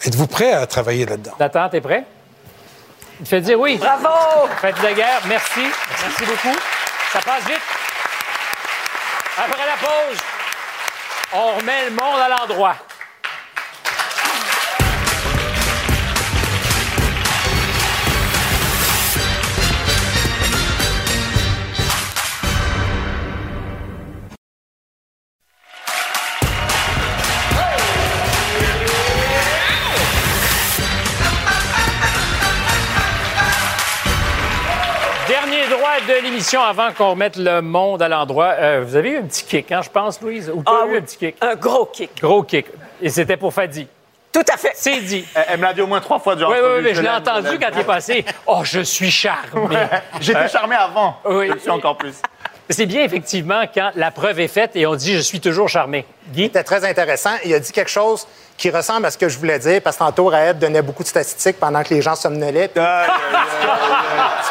[0.06, 1.32] Êtes-vous prêt à travailler là-dedans?
[1.40, 2.04] Nathan, t'es prêt?
[3.22, 3.78] Il fait dire oui.
[3.78, 4.50] Bravo!
[4.60, 5.62] Faites de guerre, merci.
[5.62, 6.58] Merci beaucoup.
[7.14, 7.62] Ça passe vite.
[9.38, 10.18] Après la pause,
[11.34, 12.76] on remet le monde à l'endroit.
[35.72, 38.54] Droit de l'émission avant qu'on remette le monde à l'endroit.
[38.60, 40.52] Euh, vous avez eu un petit kick, hein, je pense, Louise?
[40.54, 40.98] Ou pas Ah eu oui.
[40.98, 41.36] un petit kick?
[41.42, 42.12] Un gros kick.
[42.22, 42.68] Gros kick.
[43.02, 43.88] Et c'était pour Fadi.
[44.32, 44.72] Tout à fait.
[44.76, 45.26] C'est dit.
[45.36, 47.10] Elle, elle me l'a dit au moins trois fois durant Oui, oui, mais je l'ai
[47.10, 48.26] entendu quand il est passé.
[48.48, 49.76] Oh, je suis charmé.
[50.22, 51.18] J'étais charmé avant.
[51.26, 51.48] Oui.
[51.50, 52.16] Je le suis encore plus.
[52.72, 56.06] C'est bien, effectivement, quand la preuve est faite et on dit je suis toujours charmé.
[56.30, 56.44] Guy?
[56.44, 57.32] C'était très intéressant.
[57.46, 58.26] Il a dit quelque chose
[58.58, 61.08] qui ressemble à ce que je voulais dire, parce que tantôt, Raed donnait beaucoup de
[61.08, 62.68] statistiques pendant que les gens somnolaient.
[62.68, 62.84] Puis-.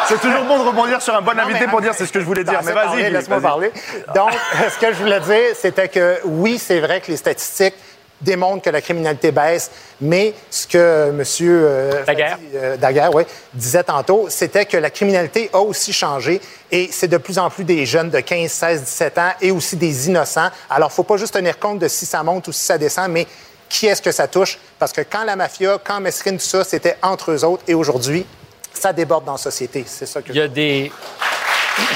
[0.06, 2.12] C'est toujours bon de rebondir sur un bon Non, invité mais- pour dire c'est ce
[2.12, 2.60] que je voulais dire.
[2.64, 3.50] Mais vas-y, parler, Guy, laisse-moi vas-y.
[3.50, 3.72] parler.
[4.14, 4.30] Donc,
[4.74, 7.74] ce que je voulais dire, c'était que oui, c'est vrai que les statistiques
[8.20, 11.24] démontrent que la criminalité baisse, mais ce que M.
[11.40, 12.38] Euh, Daguerre.
[12.54, 16.40] Euh, Daguerre, oui, disait tantôt, c'était que la criminalité a aussi changé
[16.70, 19.76] et c'est de plus en plus des jeunes de 15, 16, 17 ans et aussi
[19.76, 20.50] des innocents.
[20.68, 22.78] Alors, il ne faut pas juste tenir compte de si ça monte ou si ça
[22.78, 23.26] descend, mais
[23.68, 24.58] qui est-ce que ça touche?
[24.78, 28.26] Parce que quand la mafia, quand Mesrine, tout ça, c'était entre eux autres et aujourd'hui,
[28.72, 29.84] ça déborde dans la société.
[29.86, 30.90] C'est ça que Il y a des.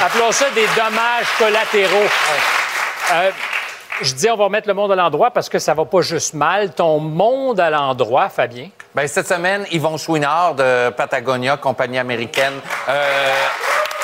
[0.03, 2.09] Appelons ça des dommages collatéraux.
[3.13, 3.31] Euh,
[4.03, 6.35] je dis, on va remettre le monde à l'endroit parce que ça va pas juste
[6.35, 6.73] mal.
[6.75, 8.69] Ton monde à l'endroit, Fabien?
[8.95, 12.55] Ben, cette semaine, Yvon Chouinard de Patagonia, compagnie américaine,
[12.89, 13.35] euh,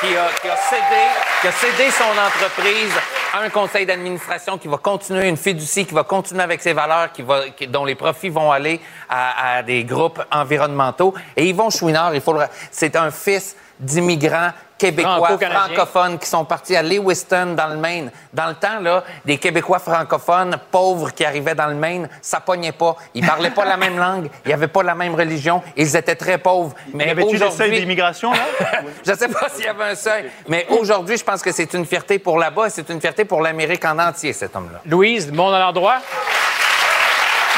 [0.01, 1.03] qui a, qui a cédé,
[1.43, 2.93] qui a cédé son entreprise
[3.35, 7.13] à un conseil d'administration qui va continuer, une fiducie qui va continuer avec ses valeurs,
[7.13, 11.15] qui va, qui- dont les profits vont aller à, à des groupes environnementaux.
[11.37, 14.51] Et Yvon Chouinard, il faut le c'est un fils d'immigrants
[14.81, 15.61] québécois Franco-canadiens.
[15.75, 18.11] francophones qui sont partis à Lewiston, dans le Maine.
[18.33, 22.73] Dans le temps, là, des Québécois francophones pauvres qui arrivaient dans le Maine, ça pognait
[22.73, 22.97] pas.
[23.15, 26.39] Ils parlaient pas la même langue, ils avaient pas la même religion, ils étaient très
[26.39, 26.75] pauvres.
[26.95, 28.39] Mais y avait-tu des aujourd'hui- seuils d'immigration, là?
[29.07, 31.85] je sais pas s'il y avait un seuil, mais aujourd'hui, je pense que c'est une
[31.85, 34.81] fierté pour là-bas et c'est une fierté pour l'Amérique en entier, cet homme-là.
[34.87, 35.99] Louise, monde à l'endroit?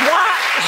[0.05, 0.13] Moi,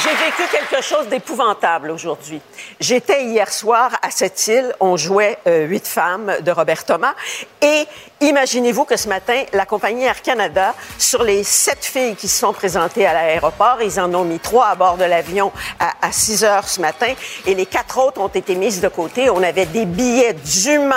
[0.03, 2.41] j'ai vécu quelque chose d'épouvantable aujourd'hui.
[2.79, 7.13] J'étais hier soir à cette île, on jouait euh, Huit femmes de Robert Thomas,
[7.61, 7.85] et
[8.21, 12.53] imaginez-vous que ce matin, la compagnie Air Canada, sur les sept filles qui se sont
[12.53, 16.43] présentées à l'aéroport, ils en ont mis trois à bord de l'avion à, à 6
[16.43, 17.13] heures ce matin,
[17.45, 19.29] et les quatre autres ont été mises de côté.
[19.29, 20.95] On avait des billets dûment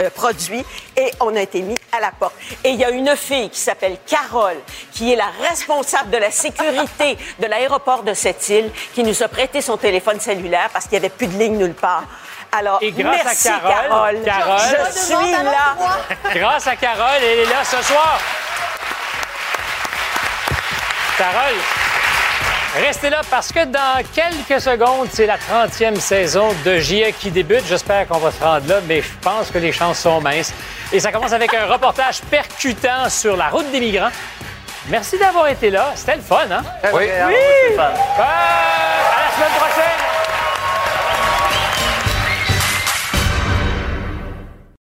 [0.00, 0.64] euh, produits,
[0.96, 2.34] et on a été mis à la porte.
[2.64, 4.58] Et il y a une fille qui s'appelle Carole,
[4.92, 9.28] qui est la responsable de la sécurité de l'aéroport de cette île, qui nous a
[9.28, 12.02] prêté son téléphone cellulaire parce qu'il n'y avait plus de ligne nulle part.
[12.50, 14.58] Alors, Et grâce merci, à Carole, Carole,
[14.94, 15.76] je suis là.
[16.34, 18.18] Grâce à Carole, elle est là ce soir.
[21.16, 21.56] Carole,
[22.84, 27.64] restez là parce que dans quelques secondes, c'est la 30e saison de JE qui débute.
[27.68, 30.52] J'espère qu'on va se rendre là, mais je pense que les chances sont minces.
[30.92, 34.10] Et ça commence avec un reportage percutant sur la route des migrants.
[34.88, 35.92] Merci d'avoir été là.
[35.94, 36.62] C'était le fun, hein?
[36.94, 37.04] Oui.
[37.04, 37.34] Oui!
[37.76, 40.15] Euh, à la semaine prochaine!